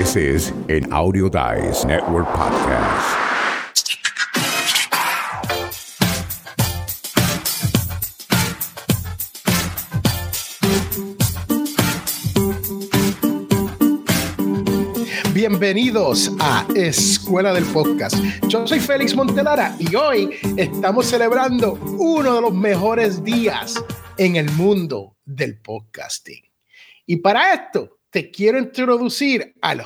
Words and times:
This 0.00 0.16
is 0.16 0.48
an 0.70 0.90
Audio 0.94 1.28
Dice 1.28 1.84
Network 1.84 2.26
podcast. 2.28 3.18
Bienvenidos 15.34 16.30
a 16.40 16.66
Escuela 16.74 17.52
del 17.52 17.64
Podcast. 17.64 18.16
Yo 18.48 18.66
soy 18.66 18.80
Félix 18.80 19.14
Montelara 19.14 19.76
y 19.78 19.94
hoy 19.94 20.30
estamos 20.56 21.04
celebrando 21.04 21.74
uno 21.98 22.36
de 22.36 22.40
los 22.40 22.54
mejores 22.54 23.22
días 23.22 23.74
en 24.16 24.36
el 24.36 24.50
mundo 24.52 25.18
del 25.26 25.60
podcasting. 25.60 26.42
Y 27.04 27.16
para 27.16 27.52
esto 27.52 27.99
te 28.10 28.30
quiero 28.30 28.58
introducir 28.58 29.54
al 29.62 29.84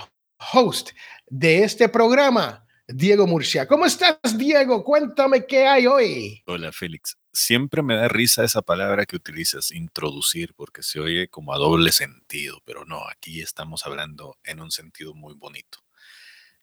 host 0.53 0.91
de 1.27 1.63
este 1.63 1.89
programa, 1.89 2.67
Diego 2.89 3.27
Murcia. 3.27 3.67
¿Cómo 3.67 3.87
estás, 3.87 4.19
Diego? 4.37 4.83
Cuéntame 4.83 5.47
qué 5.47 5.67
hay 5.67 5.87
hoy. 5.87 6.43
Hola, 6.47 6.73
Félix. 6.73 7.17
Siempre 7.33 7.83
me 7.83 7.97
da 7.97 8.09
risa 8.09 8.45
esa 8.45 8.63
palabra 8.63 9.07
que 9.07 9.17
utilizas, 9.17 9.73
introducir, 9.73 10.55
porque 10.55 10.83
se 10.83 11.01
oye 11.01 11.29
como 11.29 11.53
a 11.53 11.59
doble 11.59 11.93
sentido, 11.93 12.63
pero 12.65 12.85
no, 12.85 13.07
aquí 13.09 13.41
estamos 13.41 13.85
hablando 13.87 14.39
en 14.45 14.61
un 14.61 14.71
sentido 14.71 15.15
muy 15.15 15.35
bonito. 15.35 15.79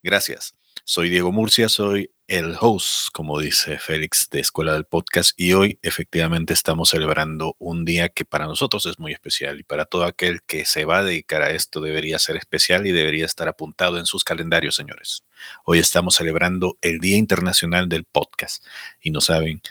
Gracias. 0.02 0.55
Soy 0.84 1.09
Diego 1.09 1.31
Murcia, 1.31 1.70
soy 1.70 2.12
el 2.27 2.55
host, 2.59 3.09
como 3.13 3.39
dice 3.39 3.77
Félix, 3.77 4.30
de 4.31 4.39
Escuela 4.39 4.73
del 4.73 4.85
Podcast 4.85 5.39
y 5.39 5.53
hoy 5.53 5.77
efectivamente 5.84 6.53
estamos 6.53 6.89
celebrando 6.89 7.55
un 7.59 7.85
día 7.85 8.09
que 8.09 8.26
para 8.26 8.45
nosotros 8.45 8.88
es 8.88 8.98
muy 8.98 9.13
especial 9.13 9.59
y 9.59 9.63
para 9.63 9.86
todo 9.86 10.05
aquel 10.05 10.41
que 10.41 10.66
se 10.66 10.86
va 10.86 10.99
a 10.99 11.03
dedicar 11.03 11.44
a 11.44 11.52
esto 11.52 11.81
debería 11.81 12.17
ser 12.17 12.36
especial 12.36 12.88
y 12.88 12.91
debería 12.94 13.25
estar 13.25 13.48
apuntado 13.48 13.99
en 13.99 14.08
sus 14.08 14.23
calendarios, 14.23 14.75
señores. 14.75 15.23
Hoy 15.66 15.77
estamos 15.77 16.16
celebrando 16.16 16.77
el 16.81 17.00
Día 17.00 17.17
Internacional 17.17 17.88
del 17.88 18.06
Podcast 18.06 18.66
y 19.02 19.11
no 19.11 19.22
saben 19.22 19.61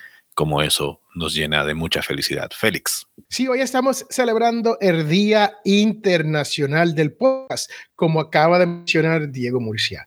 cómo 0.40 0.62
eso 0.62 1.02
nos 1.14 1.34
llena 1.34 1.66
de 1.66 1.74
mucha 1.74 2.00
felicidad. 2.00 2.48
Félix. 2.56 3.06
Sí, 3.28 3.46
hoy 3.46 3.60
estamos 3.60 4.06
celebrando 4.08 4.78
el 4.80 5.06
Día 5.06 5.52
Internacional 5.66 6.94
del 6.94 7.12
Podcast, 7.12 7.70
como 7.94 8.20
acaba 8.20 8.58
de 8.58 8.64
mencionar 8.64 9.30
Diego 9.30 9.60
Murcia. 9.60 10.06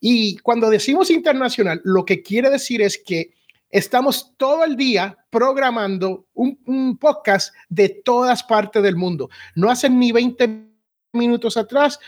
Y 0.00 0.38
cuando 0.38 0.70
decimos 0.70 1.10
internacional, 1.10 1.82
lo 1.84 2.06
que 2.06 2.22
quiere 2.22 2.48
decir 2.48 2.80
es 2.80 2.96
que 2.96 3.34
estamos 3.68 4.32
todo 4.38 4.64
el 4.64 4.74
día 4.74 5.18
programando 5.28 6.28
un, 6.32 6.96
podcast 6.98 7.54
de 7.68 7.90
todas 7.90 8.42
partes 8.42 8.82
del 8.82 8.96
mundo. 8.96 9.28
No 9.54 9.70
hacen 9.70 9.98
ni 9.98 10.12
20 10.12 10.64
minutos 11.12 11.58
atrás 11.58 12.00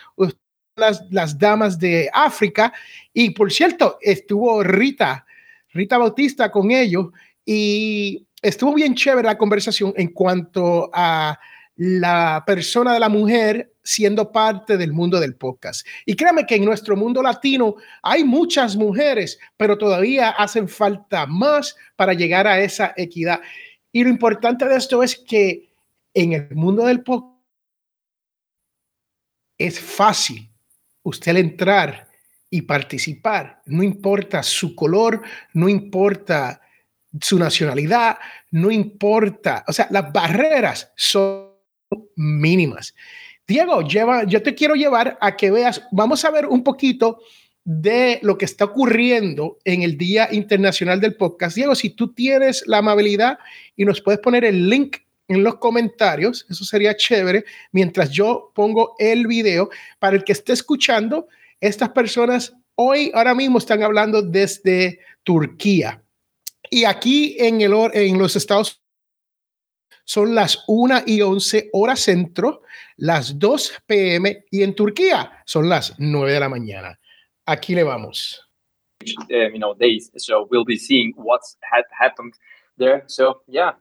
las, 0.76 1.04
las 1.10 1.38
damas 1.38 1.78
de 1.78 2.08
África. 2.14 2.72
Y 3.12 3.32
por 3.32 3.52
cierto, 3.52 3.98
estuvo 4.00 4.62
Rita, 4.62 5.26
Rita 5.74 5.98
Bautista 5.98 6.50
con 6.50 6.70
ellos 6.70 7.08
y 7.46 8.26
estuvo 8.42 8.74
bien 8.74 8.94
chévere 8.94 9.28
la 9.28 9.38
conversación 9.38 9.94
en 9.96 10.08
cuanto 10.08 10.90
a 10.92 11.38
la 11.76 12.42
persona 12.44 12.92
de 12.92 13.00
la 13.00 13.08
mujer 13.08 13.72
siendo 13.82 14.32
parte 14.32 14.76
del 14.76 14.92
mundo 14.92 15.20
del 15.20 15.36
podcast. 15.36 15.86
Y 16.04 16.16
créame 16.16 16.44
que 16.44 16.56
en 16.56 16.64
nuestro 16.64 16.96
mundo 16.96 17.22
latino 17.22 17.76
hay 18.02 18.24
muchas 18.24 18.74
mujeres, 18.76 19.38
pero 19.56 19.78
todavía 19.78 20.30
hacen 20.30 20.68
falta 20.68 21.26
más 21.26 21.76
para 21.94 22.14
llegar 22.14 22.46
a 22.48 22.60
esa 22.60 22.92
equidad. 22.96 23.40
Y 23.92 24.02
lo 24.02 24.10
importante 24.10 24.66
de 24.66 24.76
esto 24.76 25.02
es 25.02 25.16
que 25.16 25.72
en 26.12 26.32
el 26.32 26.54
mundo 26.54 26.84
del 26.84 27.02
podcast 27.02 27.36
es 29.58 29.80
fácil 29.80 30.50
usted 31.02 31.36
entrar 31.36 32.08
y 32.50 32.62
participar, 32.62 33.62
no 33.66 33.82
importa 33.82 34.42
su 34.42 34.74
color, 34.74 35.22
no 35.52 35.68
importa 35.68 36.60
su 37.20 37.38
nacionalidad, 37.38 38.18
no 38.50 38.70
importa. 38.70 39.64
O 39.68 39.72
sea, 39.72 39.88
las 39.90 40.12
barreras 40.12 40.92
son 40.96 41.50
mínimas. 42.16 42.94
Diego, 43.46 43.82
lleva, 43.82 44.24
yo 44.24 44.42
te 44.42 44.54
quiero 44.54 44.74
llevar 44.74 45.16
a 45.20 45.36
que 45.36 45.50
veas, 45.50 45.82
vamos 45.92 46.24
a 46.24 46.30
ver 46.30 46.46
un 46.46 46.64
poquito 46.64 47.20
de 47.64 48.18
lo 48.22 48.38
que 48.38 48.44
está 48.44 48.64
ocurriendo 48.64 49.58
en 49.64 49.82
el 49.82 49.96
Día 49.96 50.28
Internacional 50.32 51.00
del 51.00 51.16
Podcast. 51.16 51.56
Diego, 51.56 51.74
si 51.74 51.90
tú 51.90 52.12
tienes 52.12 52.64
la 52.66 52.78
amabilidad 52.78 53.38
y 53.76 53.84
nos 53.84 54.00
puedes 54.00 54.20
poner 54.20 54.44
el 54.44 54.68
link 54.68 54.98
en 55.28 55.42
los 55.42 55.56
comentarios, 55.56 56.46
eso 56.48 56.64
sería 56.64 56.96
chévere, 56.96 57.44
mientras 57.72 58.10
yo 58.10 58.52
pongo 58.54 58.94
el 58.98 59.26
video 59.26 59.70
para 59.98 60.16
el 60.16 60.24
que 60.24 60.32
esté 60.32 60.52
escuchando, 60.52 61.28
estas 61.60 61.88
personas 61.90 62.54
hoy, 62.76 63.10
ahora 63.14 63.34
mismo 63.34 63.58
están 63.58 63.82
hablando 63.82 64.22
desde 64.22 65.00
Turquía. 65.24 66.02
Y 66.76 66.84
aquí 66.84 67.36
en, 67.38 67.62
el, 67.62 67.72
en 67.94 68.18
los 68.18 68.36
Estados 68.36 68.82
son 70.04 70.34
las 70.34 70.62
1 70.68 71.04
y 71.06 71.22
11 71.22 71.70
horas 71.72 72.00
centro, 72.00 72.64
las 72.98 73.38
2 73.38 73.84
pm 73.86 74.44
y 74.50 74.62
en 74.62 74.74
Turquía 74.74 75.42
son 75.46 75.70
las 75.70 75.94
9 75.96 76.34
de 76.34 76.38
la 76.40 76.50
mañana. 76.50 77.00
Aquí 77.46 77.74
le 77.74 77.82
vamos. 77.82 78.46
Um, 79.00 79.54
you 79.54 79.58
know, 79.58 79.72
days. 79.72 80.10
So 80.18 80.46
we'll 80.50 80.66
be 80.66 80.76
seeing 80.76 81.14
what's 81.16 81.56
had 81.62 81.84
happened 81.98 82.34
there. 82.76 83.04
So 83.06 83.40
yeah, 83.48 83.72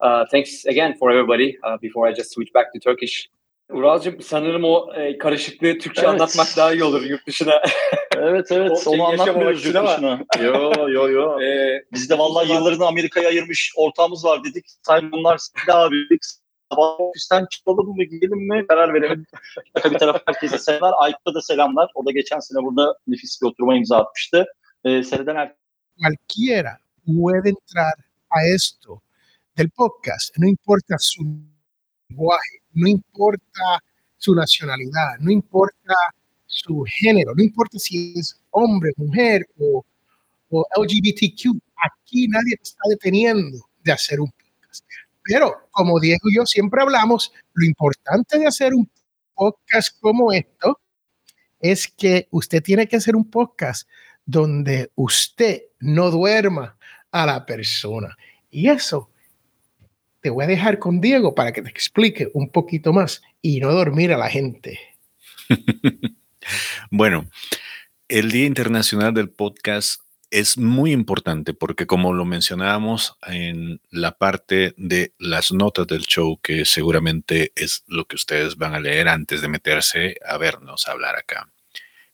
uh, 0.00 0.24
thanks 0.30 0.64
again 0.64 0.94
for 0.96 1.10
everybody. 1.10 1.58
Uh, 1.64 1.76
before 1.78 2.06
I 2.06 2.12
just 2.12 2.30
switch 2.30 2.52
back 2.52 2.72
to 2.72 2.78
Turkish. 2.78 3.28
Uralcığım 3.70 4.20
sanırım 4.20 4.64
o 4.64 4.94
e, 4.94 5.18
karışıklığı 5.18 5.78
Türkçe 5.78 6.00
evet. 6.00 6.10
anlatmak 6.10 6.46
daha 6.56 6.72
iyi 6.72 6.84
olur 6.84 7.02
yurt 7.02 7.26
dışına. 7.26 7.62
evet 8.16 8.52
evet 8.52 8.86
o 8.86 8.90
onu 8.90 9.04
anlatmıyoruz 9.04 9.64
yurt 9.64 9.74
dışına. 9.74 10.20
yo 10.44 10.88
yo 10.88 11.10
yo. 11.10 11.40
Ee, 11.40 11.84
Biz 11.92 12.10
de 12.10 12.18
vallahi 12.18 12.52
yıllarını 12.52 12.86
Amerika'ya 12.86 13.28
ayırmış 13.28 13.72
ortağımız 13.76 14.24
var 14.24 14.44
dedik. 14.44 14.64
Sayınlar 14.82 15.40
daha 15.66 15.90
dedik. 15.90 16.22
Sabah 16.72 17.00
ofisten 17.00 17.46
çıkalım 17.50 17.88
mı 17.96 18.04
gidelim 18.04 18.48
mi 18.48 18.66
karar 18.66 18.94
veremedik. 18.94 19.28
bir 19.84 19.98
taraf 19.98 20.22
herkese 20.26 20.58
selamlar. 20.58 20.94
Aykut'a 20.98 21.34
da 21.34 21.42
selamlar. 21.42 21.90
O 21.94 22.06
da 22.06 22.10
geçen 22.10 22.38
sene 22.38 22.64
burada 22.64 22.94
nefis 23.06 23.42
bir 23.42 23.46
oturuma 23.46 23.76
imza 23.76 23.98
atmıştı. 23.98 24.46
Ee, 24.84 25.02
seneden 25.02 25.36
her... 25.36 25.54
Cualquiera 25.98 26.78
puede 27.06 27.48
entrar 27.48 27.94
a 28.30 28.54
esto 28.54 29.00
del 29.58 29.70
podcast. 29.70 30.38
No 30.38 30.46
importa 30.46 30.96
su 30.98 31.22
no 32.08 32.88
importa 32.88 33.82
su 34.16 34.34
nacionalidad, 34.34 35.18
no 35.20 35.30
importa 35.30 35.94
su 36.46 36.84
género, 37.00 37.34
no 37.34 37.42
importa 37.42 37.78
si 37.78 38.14
es 38.16 38.40
hombre, 38.50 38.92
mujer 38.96 39.46
o, 39.58 39.84
LGBTQ, 40.50 41.58
aquí 41.84 42.28
nadie 42.28 42.56
está 42.62 42.82
deteniendo 42.88 43.58
de 43.82 43.90
hacer 43.90 44.20
un 44.20 44.30
podcast. 44.30 44.84
Pero 45.24 45.52
como 45.72 45.98
Diego 45.98 46.28
y 46.30 46.36
yo 46.36 46.46
siempre 46.46 46.80
hablamos, 46.80 47.32
lo 47.54 47.66
importante 47.66 48.38
de 48.38 48.46
hacer 48.46 48.72
un 48.72 48.88
podcast 49.34 49.98
como 50.00 50.32
esto 50.32 50.78
es 51.58 51.88
que 51.88 52.28
usted 52.30 52.62
tiene 52.62 52.86
que 52.86 52.96
hacer 52.96 53.16
un 53.16 53.28
podcast 53.28 53.88
donde 54.24 54.92
usted 54.94 55.62
no 55.80 56.10
duerma 56.10 56.76
a 57.10 57.26
la 57.26 57.44
persona. 57.44 58.16
Y 58.50 58.68
eso 58.68 59.10
te 60.24 60.30
voy 60.30 60.44
a 60.44 60.48
dejar 60.48 60.78
con 60.78 61.02
Diego 61.02 61.34
para 61.34 61.52
que 61.52 61.60
te 61.60 61.68
explique 61.68 62.30
un 62.32 62.48
poquito 62.48 62.94
más 62.94 63.20
y 63.42 63.60
no 63.60 63.70
dormir 63.72 64.10
a 64.10 64.16
la 64.16 64.30
gente. 64.30 64.80
bueno, 66.90 67.28
el 68.08 68.30
Día 68.30 68.46
Internacional 68.46 69.12
del 69.12 69.28
Podcast 69.28 70.00
es 70.30 70.56
muy 70.56 70.92
importante 70.92 71.52
porque 71.52 71.86
como 71.86 72.14
lo 72.14 72.24
mencionábamos 72.24 73.18
en 73.26 73.82
la 73.90 74.16
parte 74.16 74.72
de 74.78 75.12
las 75.18 75.52
notas 75.52 75.88
del 75.88 76.04
show, 76.04 76.40
que 76.40 76.64
seguramente 76.64 77.52
es 77.54 77.84
lo 77.86 78.06
que 78.06 78.16
ustedes 78.16 78.56
van 78.56 78.72
a 78.72 78.80
leer 78.80 79.08
antes 79.08 79.42
de 79.42 79.48
meterse 79.48 80.16
a 80.26 80.38
vernos 80.38 80.88
hablar 80.88 81.16
acá, 81.16 81.52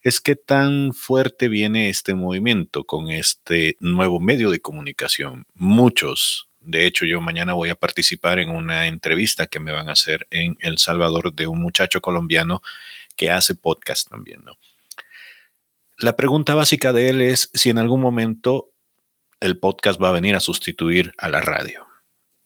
es 0.02 0.20
que 0.20 0.34
tan 0.34 0.94
fuerte 0.94 1.46
viene 1.46 1.88
este 1.88 2.14
movimiento 2.14 2.82
con 2.82 3.08
este 3.08 3.76
nuevo 3.78 4.18
medio 4.18 4.50
de 4.50 4.60
comunicación. 4.60 5.46
Muchos 5.54 6.49
de 6.60 6.86
hecho, 6.86 7.06
yo 7.06 7.20
mañana 7.20 7.54
voy 7.54 7.70
a 7.70 7.74
participar 7.74 8.38
en 8.38 8.50
una 8.50 8.86
entrevista 8.86 9.46
que 9.46 9.60
me 9.60 9.72
van 9.72 9.88
a 9.88 9.92
hacer 9.92 10.26
en 10.30 10.56
El 10.60 10.78
Salvador 10.78 11.32
de 11.32 11.46
un 11.46 11.60
muchacho 11.60 12.00
colombiano 12.00 12.62
que 13.16 13.30
hace 13.30 13.54
podcast 13.54 14.08
también. 14.10 14.44
La 15.98 16.16
pregunta 16.16 16.54
básica 16.54 16.92
de 16.92 17.08
él 17.08 17.22
es 17.22 17.50
si 17.54 17.70
en 17.70 17.78
algún 17.78 18.00
momento 18.00 18.72
el 19.40 19.58
podcast 19.58 20.00
va 20.00 20.10
a 20.10 20.12
venir 20.12 20.36
a 20.36 20.40
sustituir 20.40 21.12
a 21.16 21.28
la 21.28 21.40
radio. 21.40 21.86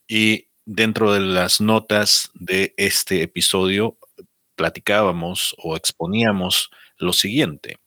Y 0.07 0.49
dentro 0.65 1.13
de 1.13 1.21
las 1.21 1.61
notas 1.61 2.31
de 2.35 2.73
este 2.77 3.23
episodio 3.23 3.99
platicábamos 4.55 5.57
o 5.59 5.77
exponíamos 5.77 6.71
lo 6.99 7.13
siguiente. 7.13 7.79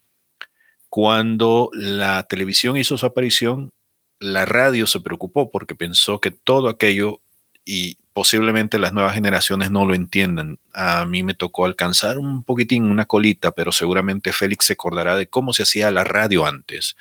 Cuando 0.89 1.69
la 1.74 2.24
televisión 2.24 2.75
hizo 2.75 2.97
su 2.97 3.06
aparición, 3.06 3.71
la 4.19 4.46
radio 4.46 4.88
se 4.88 5.00
preocupó 5.00 5.52
porque 5.52 5.75
pensó 5.75 6.19
que 6.19 6.31
todo 6.31 6.69
aquello 6.69 7.22
y 7.66 7.98
posiblemente 8.14 8.80
las 8.80 8.94
nuevas 8.94 9.14
generaciones 9.14 9.69
no 9.72 9.86
lo 9.86 9.94
entiendan. 9.94 10.60
A 10.74 11.06
mí 11.06 11.22
me 11.22 11.34
tocó 11.34 11.66
alcanzar 11.66 12.18
un 12.18 12.44
poquitín, 12.44 12.86
una 12.86 13.06
colita, 13.06 13.52
pero 13.52 13.72
seguramente 13.72 14.34
Félix 14.34 14.66
se 14.66 14.74
acordará 14.74 15.16
de 15.16 15.28
cómo 15.28 15.54
se 15.54 15.64
hacía 15.64 15.92
la 15.92 16.04
radio 16.04 16.46
antes. 16.46 16.96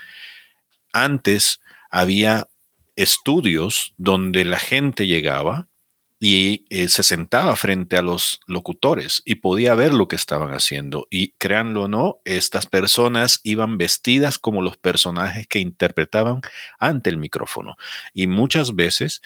Antes 0.93 1.61
había 1.91 2.49
estudios 2.97 3.95
donde 3.97 4.45
la 4.45 4.59
gente 4.59 5.07
llegaba 5.07 5.69
y 6.19 6.65
eh, 6.71 6.89
se 6.89 7.03
sentaba 7.03 7.57
frente 7.57 7.97
a 7.97 8.03
los 8.03 8.41
locutores 8.47 9.23
y 9.25 9.37
podía 9.37 9.75
ver 9.75 9.93
lo 9.93 10.09
que 10.09 10.17
estaban 10.17 10.53
haciendo. 10.55 11.07
Y 11.11 11.33
créanlo 11.39 11.85
o 11.85 11.89
no, 11.89 12.21
estas 12.25 12.67
personas 12.67 13.41
iban 13.45 13.77
vestidas 13.79 14.39
como 14.39 14.63
los 14.63 14.77
personajes 14.79 15.47
que 15.47 15.59
interpretaban 15.59 16.41
ante 16.79 17.11
el 17.11 17.19
micrófono. 17.19 17.77
Y 18.15 18.27
muchas 18.29 18.75
veces 18.75 19.21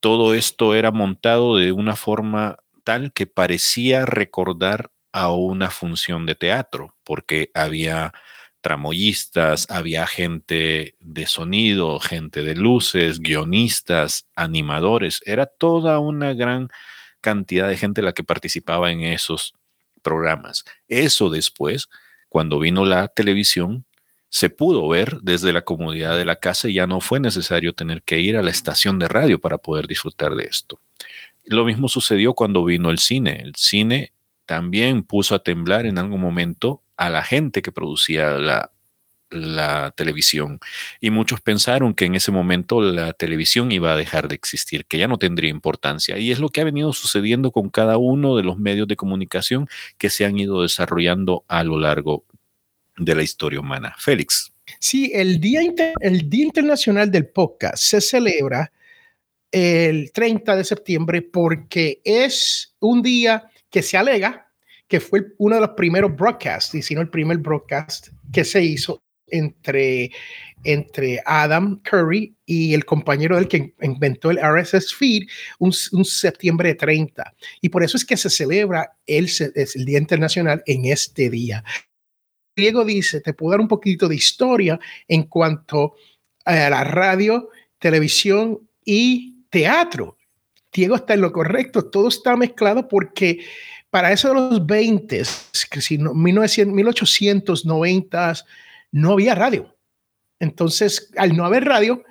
todo 0.00 0.34
esto 0.34 0.74
era 0.74 0.90
montado 0.90 1.56
de 1.56 1.72
una 1.72 1.96
forma 1.96 2.58
tal 2.84 3.12
que 3.12 3.26
parecía 3.26 4.06
recordar 4.06 4.90
a 5.12 5.30
una 5.32 5.70
función 5.70 6.24
de 6.26 6.34
teatro, 6.34 6.96
porque 7.04 7.50
había 7.54 8.12
tramoyistas, 8.62 9.66
había 9.68 10.06
gente 10.06 10.94
de 11.00 11.26
sonido, 11.26 12.00
gente 12.00 12.42
de 12.42 12.54
luces, 12.54 13.20
guionistas, 13.20 14.26
animadores. 14.34 15.20
Era 15.26 15.46
toda 15.46 15.98
una 15.98 16.32
gran 16.32 16.70
cantidad 17.20 17.68
de 17.68 17.76
gente 17.76 18.00
la 18.02 18.12
que 18.12 18.24
participaba 18.24 18.90
en 18.90 19.02
esos 19.02 19.54
programas. 20.00 20.64
Eso 20.88 21.28
después, 21.28 21.88
cuando 22.28 22.58
vino 22.58 22.84
la 22.84 23.08
televisión, 23.08 23.84
se 24.28 24.48
pudo 24.48 24.88
ver 24.88 25.18
desde 25.20 25.52
la 25.52 25.62
comodidad 25.62 26.16
de 26.16 26.24
la 26.24 26.36
casa 26.36 26.68
y 26.68 26.74
ya 26.74 26.86
no 26.86 27.00
fue 27.00 27.20
necesario 27.20 27.74
tener 27.74 28.02
que 28.02 28.20
ir 28.20 28.36
a 28.36 28.42
la 28.42 28.50
estación 28.50 28.98
de 28.98 29.08
radio 29.08 29.40
para 29.40 29.58
poder 29.58 29.86
disfrutar 29.86 30.34
de 30.34 30.44
esto. 30.44 30.80
Lo 31.44 31.64
mismo 31.64 31.88
sucedió 31.88 32.32
cuando 32.32 32.64
vino 32.64 32.90
el 32.90 32.98
cine. 32.98 33.42
El 33.42 33.54
cine 33.56 34.12
también 34.46 35.02
puso 35.02 35.34
a 35.34 35.42
temblar 35.42 35.84
en 35.86 35.98
algún 35.98 36.20
momento 36.20 36.81
a 36.96 37.10
la 37.10 37.22
gente 37.22 37.62
que 37.62 37.72
producía 37.72 38.30
la, 38.38 38.70
televisión. 39.96 40.60
Y 41.00 41.10
muchos 41.10 41.40
pensaron 41.40 41.94
que 41.94 42.04
en 42.04 42.14
ese 42.14 42.30
momento 42.30 42.82
la 42.82 43.14
televisión 43.14 43.72
iba 43.72 43.94
a 43.94 43.96
dejar 43.96 44.28
de 44.28 44.34
existir, 44.34 44.84
que 44.84 44.98
ya 44.98 45.08
no 45.08 45.16
tendría 45.16 45.48
importancia. 45.48 46.18
Y 46.18 46.32
es 46.32 46.38
lo 46.38 46.50
que 46.50 46.60
ha 46.60 46.64
venido 46.64 46.92
sucediendo 46.92 47.50
con 47.50 47.70
cada 47.70 47.96
uno 47.96 48.36
de 48.36 48.42
los 48.42 48.58
medios 48.58 48.86
de 48.88 48.96
comunicación 48.96 49.68
que 49.96 50.10
se 50.10 50.26
han 50.26 50.38
ido 50.38 50.60
desarrollando 50.60 51.46
a 51.48 51.64
lo 51.64 51.78
largo 51.78 52.26
de 52.98 53.14
la 53.14 53.22
historia 53.22 53.60
humana. 53.60 53.94
Félix. 53.98 54.52
Sí, 54.78 55.10
el 55.14 55.40
Día, 55.40 55.60
el 56.00 56.28
Día 56.28 56.44
Internacional 56.44 57.10
del 57.10 57.26
Podcast 57.26 57.82
se 57.82 58.02
celebra 58.02 58.70
el 59.50 60.12
30 60.12 60.56
de 60.56 60.64
septiembre 60.64 61.22
porque 61.22 62.00
es 62.04 62.74
un 62.80 63.02
día 63.02 63.50
que 63.70 63.82
se 63.82 63.96
alega 63.96 64.51
que 64.92 65.00
fue 65.00 65.32
uno 65.38 65.54
de 65.54 65.62
los 65.62 65.70
primeros 65.70 66.14
broadcasts, 66.14 66.74
y 66.74 66.82
si 66.82 66.92
el 66.92 67.08
primer 67.08 67.38
broadcast 67.38 68.08
que 68.30 68.44
se 68.44 68.62
hizo 68.62 69.02
entre, 69.26 70.10
entre 70.64 71.22
Adam 71.24 71.80
Curry 71.80 72.36
y 72.44 72.74
el 72.74 72.84
compañero 72.84 73.36
del 73.36 73.48
que 73.48 73.72
inventó 73.80 74.30
el 74.30 74.38
RSS 74.38 74.92
feed 74.92 75.22
un, 75.58 75.72
un 75.92 76.04
septiembre 76.04 76.74
30. 76.74 77.34
Y 77.62 77.70
por 77.70 77.82
eso 77.82 77.96
es 77.96 78.04
que 78.04 78.18
se 78.18 78.28
celebra 78.28 78.94
el, 79.06 79.30
el 79.54 79.84
Día 79.86 79.98
Internacional 79.98 80.62
en 80.66 80.84
este 80.84 81.30
día. 81.30 81.64
Diego 82.54 82.84
dice, 82.84 83.22
te 83.22 83.32
puedo 83.32 83.52
dar 83.52 83.60
un 83.60 83.68
poquito 83.68 84.08
de 84.08 84.16
historia 84.16 84.78
en 85.08 85.22
cuanto 85.22 85.94
a 86.44 86.68
la 86.68 86.84
radio, 86.84 87.48
televisión 87.78 88.68
y 88.84 89.46
teatro. 89.48 90.18
Diego 90.70 90.96
está 90.96 91.14
en 91.14 91.22
lo 91.22 91.32
correcto, 91.32 91.88
todo 91.88 92.08
está 92.08 92.36
mezclado 92.36 92.88
porque 92.88 93.42
para 93.92 94.10
eso 94.10 94.28
de 94.28 94.34
los 94.34 94.66
20, 94.66 95.22
que 95.70 95.82
si 95.82 95.98
no, 95.98 96.14
1900, 96.14 96.74
1890, 96.74 98.34
no 98.92 99.12
había 99.12 99.34
radio. 99.34 99.76
Entonces, 100.40 101.10
al 101.18 101.36
no 101.36 101.44
haber 101.44 101.66
radio, 101.66 102.02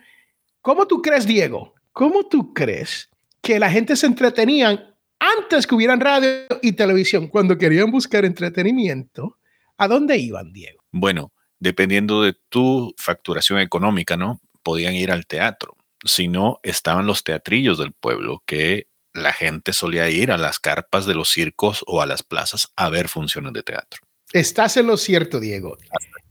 ¿cómo 0.62 0.86
tú 0.86 1.02
crees, 1.02 1.26
Diego? 1.26 1.74
¿Cómo 1.92 2.28
tú 2.28 2.54
crees 2.54 3.10
que 3.42 3.58
la 3.58 3.72
gente 3.72 3.96
se 3.96 4.06
entretenían 4.06 4.94
antes 5.18 5.66
que 5.66 5.74
hubieran 5.74 6.00
radio 6.00 6.46
y 6.62 6.74
televisión? 6.74 7.28
Cuando 7.28 7.58
querían 7.58 7.90
buscar 7.90 8.26
entretenimiento, 8.26 9.40
¿a 9.76 9.88
dónde 9.88 10.20
iban, 10.20 10.54
Diego? 10.54 10.84
Bueno, 10.92 11.34
dependiendo 11.60 12.22
de 12.22 12.38
tu 12.50 12.94
facturación 12.96 13.58
económica, 13.58 14.16
¿no? 14.16 14.40
Podían 14.62 14.94
ir 14.94 15.10
al 15.12 15.26
teatro. 15.26 15.76
Si 16.06 16.28
no, 16.28 16.60
estaban 16.62 17.08
los 17.08 17.24
teatrillos 17.24 17.80
del 17.80 17.92
pueblo 17.92 18.44
que 18.46 18.91
la 19.14 19.34
gente 19.34 19.74
solía 19.74 20.10
ir 20.10 20.32
a 20.32 20.38
las 20.38 20.60
carpas 20.60 21.06
de 21.06 21.16
los 21.16 21.30
circos 21.30 21.84
o 21.88 22.02
a 22.02 22.06
las 22.06 22.24
plazas 22.24 22.72
a 22.76 22.90
ver 22.90 23.08
funciones 23.08 23.54
de 23.54 23.64
teatro. 23.64 24.02
Estás 24.34 24.78
en 24.78 24.88
lo 24.88 24.98
cierto, 24.98 25.40
Diego. 25.40 25.78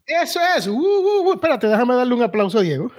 Eso 0.07 0.41
es. 0.57 0.67
Uh, 0.67 0.73
uh, 0.73 1.29
uh, 1.29 1.33
espérate, 1.35 1.67
déjame 1.67 1.95
darle 1.95 2.15
un 2.15 2.23
aplauso 2.23 2.59
a 2.59 2.63
Diego. 2.63 2.91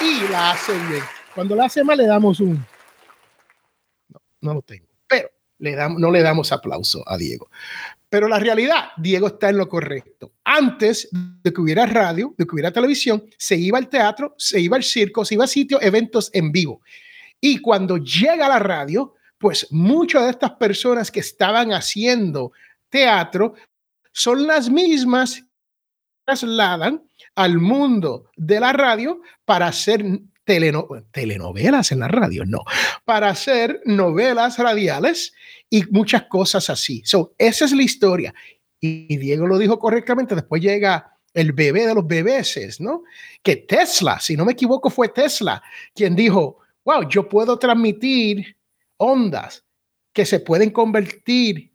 y 0.00 0.28
la 0.28 0.52
hace 0.52 0.72
bien. 0.86 1.02
Cuando 1.34 1.56
la 1.56 1.64
hace 1.64 1.84
mal 1.84 1.98
le 1.98 2.06
damos 2.06 2.40
un... 2.40 2.64
No, 4.08 4.20
no 4.40 4.54
lo 4.54 4.62
tengo. 4.62 4.86
No 5.58 6.10
le 6.10 6.22
damos 6.22 6.52
aplauso 6.52 7.02
a 7.06 7.16
Diego. 7.16 7.50
Pero 8.08 8.26
la 8.26 8.38
realidad, 8.38 8.90
Diego 8.96 9.26
está 9.26 9.50
en 9.50 9.58
lo 9.58 9.68
correcto. 9.68 10.32
Antes 10.44 11.08
de 11.12 11.52
que 11.52 11.60
hubiera 11.60 11.84
radio, 11.84 12.34
de 12.38 12.46
que 12.46 12.54
hubiera 12.54 12.72
televisión, 12.72 13.24
se 13.36 13.56
iba 13.56 13.76
al 13.76 13.88
teatro, 13.88 14.34
se 14.38 14.60
iba 14.60 14.76
al 14.76 14.84
circo, 14.84 15.24
se 15.24 15.34
iba 15.34 15.44
a 15.44 15.48
sitios, 15.48 15.82
eventos 15.82 16.30
en 16.32 16.50
vivo. 16.50 16.80
Y 17.40 17.58
cuando 17.58 17.98
llega 17.98 18.48
la 18.48 18.58
radio, 18.58 19.14
pues 19.36 19.66
muchas 19.70 20.24
de 20.24 20.30
estas 20.30 20.52
personas 20.52 21.10
que 21.10 21.20
estaban 21.20 21.72
haciendo 21.72 22.52
teatro 22.88 23.54
son 24.12 24.46
las 24.46 24.70
mismas 24.70 25.34
que 25.36 25.42
trasladan 26.24 27.02
al 27.34 27.58
mundo 27.58 28.30
de 28.36 28.58
la 28.60 28.72
radio 28.72 29.20
para 29.44 29.68
hacer 29.68 30.04
telenovelas 31.12 31.92
en 31.92 32.00
la 32.00 32.08
radio, 32.08 32.44
no, 32.44 32.64
para 33.04 33.28
hacer 33.28 33.80
novelas 33.84 34.58
radiales 34.58 35.32
y 35.70 35.84
muchas 35.90 36.24
cosas 36.24 36.70
así. 36.70 37.02
So, 37.04 37.34
esa 37.38 37.66
es 37.66 37.72
la 37.72 37.82
historia. 37.82 38.34
Y 38.80 39.16
Diego 39.16 39.46
lo 39.46 39.58
dijo 39.58 39.78
correctamente. 39.78 40.34
Después 40.34 40.62
llega 40.62 41.12
el 41.34 41.52
bebé 41.52 41.86
de 41.86 41.94
los 41.94 42.06
bebés, 42.06 42.80
¿no? 42.80 43.02
Que 43.42 43.56
Tesla, 43.56 44.18
si 44.20 44.36
no 44.36 44.44
me 44.44 44.52
equivoco, 44.52 44.90
fue 44.90 45.08
Tesla 45.08 45.62
quien 45.94 46.16
dijo, 46.16 46.58
wow, 46.84 47.08
yo 47.08 47.28
puedo 47.28 47.58
transmitir 47.58 48.56
ondas 48.96 49.64
que 50.12 50.24
se 50.24 50.40
pueden 50.40 50.70
convertir 50.70 51.72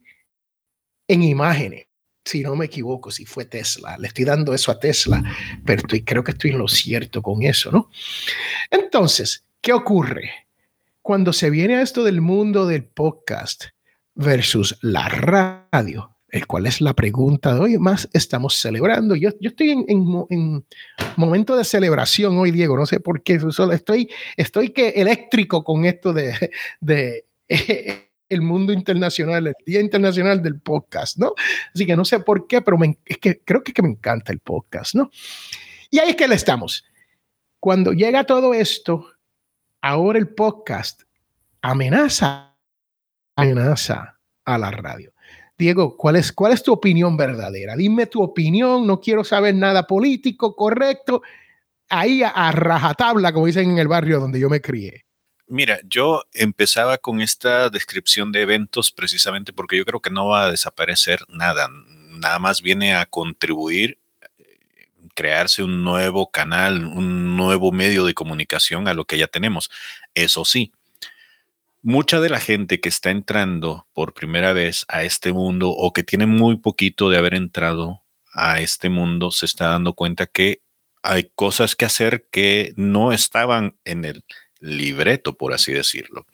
en 1.08 1.24
imágenes. 1.24 1.88
Si 2.26 2.42
no 2.42 2.56
me 2.56 2.66
equivoco, 2.66 3.12
si 3.12 3.26
fue 3.26 3.46
Tesla, 3.46 3.98
le 3.98 4.08
estoy 4.08 4.26
dando 4.26 4.54
eso 4.54 4.72
a 4.72 4.80
Tesla, 4.80 5.24
pero 5.66 5.82
estoy, 5.82 6.04
creo 6.04 6.24
que 6.24 6.32
estoy 6.32 6.52
en 6.52 6.60
lo 6.60 6.68
cierto 6.68 7.22
con 7.22 7.44
eso, 7.44 7.72
¿no? 7.72 7.90
Entonces, 8.72 9.44
¿qué 9.62 9.74
ocurre? 9.74 10.32
Cuando 11.02 11.34
se 11.34 11.50
viene 11.50 11.76
a 11.76 11.82
esto 11.82 12.04
del 12.04 12.22
mundo 12.22 12.66
del 12.66 12.86
podcast, 12.86 13.66
versus 14.16 14.78
la 14.82 15.08
radio, 15.10 16.16
el 16.30 16.48
cual 16.48 16.66
es 16.66 16.82
la 16.82 16.94
pregunta 16.94 17.54
de 17.54 17.60
hoy, 17.60 17.78
más 17.78 18.10
estamos 18.14 18.56
celebrando. 18.56 19.16
Yo, 19.16 19.30
yo 19.40 19.50
estoy 19.50 19.72
en, 19.72 19.86
en, 20.30 20.66
momento 21.16 21.56
de 21.56 21.64
celebración 21.64 22.38
hoy, 22.38 22.52
Diego, 22.52 22.78
no 22.78 22.86
sé 22.86 23.00
por 23.00 23.24
qué, 23.24 23.40
solo 23.52 23.74
estoy, 23.74 24.10
estoy 24.36 24.70
que 24.70 24.90
eléctrico 24.90 25.64
con 25.64 25.86
esto 25.86 26.14
de, 26.14 26.52
de 26.80 27.26
el 28.30 28.42
mundo 28.42 28.74
internacional, 28.74 29.48
el 29.48 29.56
Día 29.66 29.82
Internacional 29.82 30.42
del 30.42 30.60
Podcast, 30.60 31.18
¿no? 31.18 31.34
Así 31.74 31.86
que 31.86 31.96
no 31.96 32.06
sé 32.06 32.20
por 32.20 32.48
qué, 32.48 32.62
pero 32.62 32.78
es 33.06 33.18
que 33.18 33.42
creo 33.44 33.64
que, 33.64 33.74
que 33.74 33.82
me 33.82 33.90
encanta 33.90 34.32
el 34.32 34.40
podcast, 34.40 34.96
¿no? 34.96 35.12
Y 35.90 36.00
ahí 36.00 36.12
es 36.12 36.16
que 36.16 36.28
le 36.28 36.36
estamos. 36.36 36.86
Cuando 37.60 37.94
llega 37.94 38.26
todo 38.26 38.54
esto, 38.54 39.08
ahora 39.82 40.20
el 40.20 40.30
podcast 40.30 41.04
amenaza 41.62 42.54
amenaza 43.36 44.20
a 44.46 44.58
la 44.58 44.72
radio. 44.72 45.14
Diego, 45.58 45.96
¿cuál 45.98 46.16
es, 46.16 46.32
¿cuál 46.32 46.54
es 46.54 46.64
tu 46.64 46.74
opinión 46.74 47.16
verdadera? 47.16 47.76
Dime 47.76 48.08
tu 48.08 48.22
opinión, 48.22 48.86
no 48.88 49.00
quiero 49.00 49.24
saber 49.24 49.56
nada 49.56 49.86
político, 49.86 50.56
correcto. 50.56 51.22
Ahí 51.90 52.24
a, 52.24 52.30
a 52.30 52.52
rajatabla, 52.52 53.32
como 53.32 53.46
dicen 53.46 53.70
en 53.70 53.78
el 53.78 53.88
barrio 53.88 54.20
donde 54.20 54.40
yo 54.40 54.50
me 54.50 54.62
crié. 54.62 55.06
Mira, 55.48 55.80
yo 55.84 56.24
empezaba 56.34 56.98
con 56.98 57.22
esta 57.22 57.70
descripción 57.70 58.32
de 58.32 58.42
eventos 58.42 58.92
precisamente 58.92 59.54
porque 59.54 59.78
yo 59.78 59.86
creo 59.86 60.02
que 60.02 60.10
no 60.10 60.28
va 60.28 60.46
a 60.46 60.52
desaparecer 60.52 61.20
nada, 61.28 61.70
nada 62.12 62.40
más 62.40 62.62
viene 62.62 62.96
a 62.96 63.06
contribuir 63.06 64.00
eh, 64.40 64.58
crearse 65.16 65.62
un 65.62 65.84
nuevo 65.84 66.32
canal, 66.32 66.86
un 66.86 67.36
nuevo 67.36 67.72
medio 67.72 68.06
de 68.06 68.14
comunicación 68.14 68.88
a 68.88 68.94
lo 68.94 69.06
que 69.06 69.18
ya 69.18 69.28
tenemos. 69.28 69.70
Eso 70.16 70.46
sí, 70.46 70.72
mucha 71.82 72.22
de 72.22 72.30
la 72.30 72.40
gente 72.40 72.80
que 72.80 72.90
está 72.90 73.12
entrando 73.12 73.86
por 73.94 74.14
primera 74.14 74.54
vez 74.54 74.86
a 74.88 75.04
este 75.04 75.34
mundo 75.34 75.70
o 75.70 75.92
que 75.94 76.04
tiene 76.04 76.26
muy 76.26 76.58
poquito 76.58 77.10
de 77.10 77.18
haber 77.18 77.36
entrado 77.36 78.02
a 78.34 78.62
este 78.62 78.90
mundo 78.90 79.30
se 79.32 79.46
está 79.46 79.68
dando 79.68 79.94
cuenta 79.94 80.26
que 80.26 80.62
hay 81.04 81.30
cosas 81.36 81.76
que 81.76 81.86
hacer 81.86 82.26
que 82.32 82.74
no 82.78 83.12
estaban 83.12 83.76
en 83.84 84.06
el 84.06 84.24
libreto, 84.64 85.38
por 85.38 85.54
así 85.54 85.74
decirlo. 85.74 86.26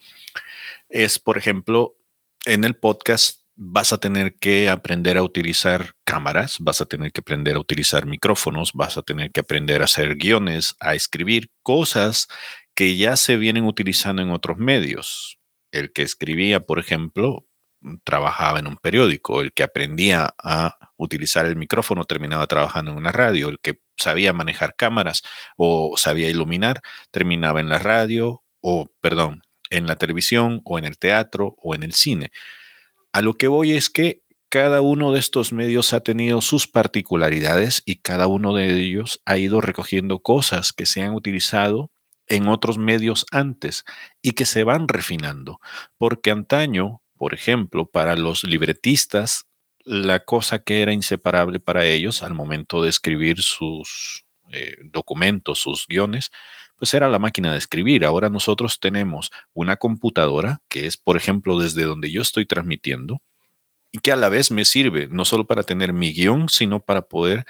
Es, 0.87 1.19
por 1.19 1.37
ejemplo, 1.37 1.97
en 2.45 2.63
el 2.63 2.75
podcast 2.75 3.41
vas 3.55 3.91
a 3.91 3.97
tener 3.97 4.35
que 4.35 4.69
aprender 4.69 5.17
a 5.17 5.23
utilizar 5.23 5.95
cámaras, 6.05 6.57
vas 6.59 6.79
a 6.79 6.85
tener 6.85 7.11
que 7.11 7.19
aprender 7.19 7.57
a 7.57 7.59
utilizar 7.59 8.05
micrófonos, 8.05 8.71
vas 8.73 8.97
a 8.97 9.01
tener 9.01 9.31
que 9.31 9.41
aprender 9.41 9.81
a 9.81 9.85
hacer 9.85 10.15
guiones, 10.15 10.75
a 10.79 10.95
escribir 10.95 11.49
cosas 11.61 12.27
que 12.73 12.95
ya 12.95 13.17
se 13.17 13.35
vienen 13.35 13.65
utilizando 13.65 14.21
en 14.21 14.31
otros 14.31 14.57
medios. 14.57 15.39
El 15.71 15.91
que 15.91 16.03
escribía, 16.03 16.61
por 16.61 16.79
ejemplo, 16.79 17.48
trabajaba 18.03 18.59
en 18.59 18.67
un 18.67 18.77
periódico, 18.77 19.41
el 19.41 19.53
que 19.53 19.63
aprendía 19.63 20.33
a 20.43 20.77
utilizar 20.97 21.45
el 21.45 21.55
micrófono 21.55 22.05
terminaba 22.05 22.47
trabajando 22.47 22.91
en 22.91 22.97
una 22.97 23.11
radio, 23.11 23.49
el 23.49 23.59
que 23.59 23.81
sabía 23.97 24.33
manejar 24.33 24.75
cámaras 24.75 25.23
o 25.57 25.95
sabía 25.97 26.29
iluminar 26.29 26.81
terminaba 27.11 27.59
en 27.59 27.69
la 27.69 27.79
radio 27.79 28.43
o, 28.61 28.87
perdón, 29.01 29.43
en 29.69 29.87
la 29.87 29.95
televisión 29.95 30.61
o 30.65 30.77
en 30.79 30.85
el 30.85 30.97
teatro 30.97 31.55
o 31.61 31.75
en 31.75 31.83
el 31.83 31.93
cine. 31.93 32.31
A 33.13 33.21
lo 33.21 33.35
que 33.35 33.47
voy 33.47 33.73
es 33.73 33.89
que 33.89 34.21
cada 34.49 34.81
uno 34.81 35.11
de 35.11 35.19
estos 35.19 35.53
medios 35.53 35.93
ha 35.93 36.01
tenido 36.01 36.41
sus 36.41 36.67
particularidades 36.67 37.83
y 37.85 37.97
cada 37.97 38.27
uno 38.27 38.53
de 38.55 38.81
ellos 38.81 39.21
ha 39.25 39.37
ido 39.37 39.61
recogiendo 39.61 40.19
cosas 40.19 40.73
que 40.73 40.85
se 40.85 41.03
han 41.03 41.13
utilizado 41.13 41.91
en 42.27 42.47
otros 42.47 42.77
medios 42.77 43.25
antes 43.31 43.85
y 44.21 44.31
que 44.31 44.45
se 44.45 44.63
van 44.63 44.87
refinando, 44.87 45.59
porque 45.97 46.31
antaño 46.31 47.01
por 47.19 47.33
ejemplo, 47.33 47.85
para 47.85 48.15
los 48.15 48.45
libretistas, 48.45 49.45
la 49.83 50.21
cosa 50.21 50.59
que 50.59 50.81
era 50.81 50.93
inseparable 50.93 51.59
para 51.59 51.85
ellos 51.85 52.23
al 52.23 52.33
momento 52.33 52.81
de 52.81 52.89
escribir 52.89 53.41
sus 53.41 54.23
eh, 54.53 54.77
documentos, 54.85 55.59
sus 55.59 55.85
guiones, 55.85 56.31
pues 56.77 56.93
era 56.93 57.09
la 57.09 57.19
máquina 57.19 57.51
de 57.51 57.57
escribir. 57.57 58.05
Ahora 58.05 58.29
nosotros 58.29 58.79
tenemos 58.79 59.31
una 59.53 59.75
computadora, 59.75 60.61
que 60.69 60.87
es, 60.87 60.95
por 60.95 61.17
ejemplo, 61.17 61.59
desde 61.59 61.83
donde 61.83 62.09
yo 62.09 62.21
estoy 62.21 62.45
transmitiendo, 62.45 63.21
y 63.91 63.99
que 63.99 64.13
a 64.13 64.15
la 64.15 64.29
vez 64.29 64.49
me 64.49 64.63
sirve 64.63 65.09
no 65.11 65.25
solo 65.25 65.45
para 65.45 65.63
tener 65.63 65.91
mi 65.91 66.13
guion, 66.13 66.47
sino 66.47 66.79
para 66.79 67.01
poder 67.01 67.45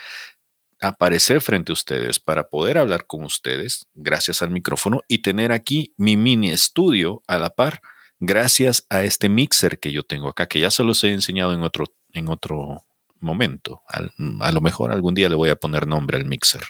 aparecer 0.81 1.41
frente 1.41 1.71
a 1.71 1.73
ustedes, 1.73 2.19
para 2.19 2.49
poder 2.49 2.79
hablar 2.79 3.05
con 3.05 3.23
ustedes 3.23 3.85
gracias 3.93 4.41
al 4.41 4.49
micrófono 4.49 5.01
y 5.07 5.19
tener 5.19 5.51
aquí 5.51 5.93
mi 5.95 6.17
mini 6.17 6.49
estudio 6.49 7.21
a 7.27 7.37
la 7.37 7.51
par 7.51 7.81
gracias 8.19 8.85
a 8.89 9.03
este 9.03 9.29
mixer 9.29 9.79
que 9.79 9.91
yo 9.91 10.03
tengo 10.03 10.29
acá, 10.29 10.47
que 10.47 10.59
ya 10.59 10.71
se 10.71 10.83
los 10.83 11.03
he 11.03 11.11
enseñado 11.11 11.53
en 11.53 11.63
otro, 11.63 11.85
en 12.13 12.29
otro 12.29 12.85
momento. 13.19 13.83
a 13.87 14.51
lo 14.51 14.61
mejor 14.61 14.91
algún 14.91 15.13
día 15.13 15.29
le 15.29 15.35
voy 15.35 15.49
a 15.49 15.55
poner 15.55 15.87
nombre 15.87 16.17
al 16.17 16.25
mixer. 16.25 16.63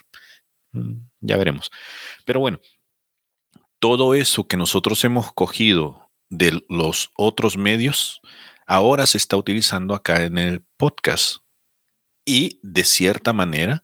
Mm, 0.72 1.06
ya 1.20 1.36
veremos. 1.36 1.70
Pero 2.24 2.40
bueno, 2.40 2.60
todo 3.78 4.14
eso 4.14 4.46
que 4.46 4.56
nosotros 4.56 5.02
hemos 5.04 5.32
cogido 5.32 6.10
de 6.28 6.62
los 6.68 7.10
otros 7.16 7.56
medios, 7.56 8.20
ahora 8.66 9.06
se 9.06 9.18
está 9.18 9.36
utilizando 9.36 9.94
acá 9.94 10.24
en 10.24 10.38
el 10.38 10.64
podcast. 10.76 11.38
Y 12.24 12.60
de 12.62 12.84
cierta 12.84 13.32
manera, 13.32 13.82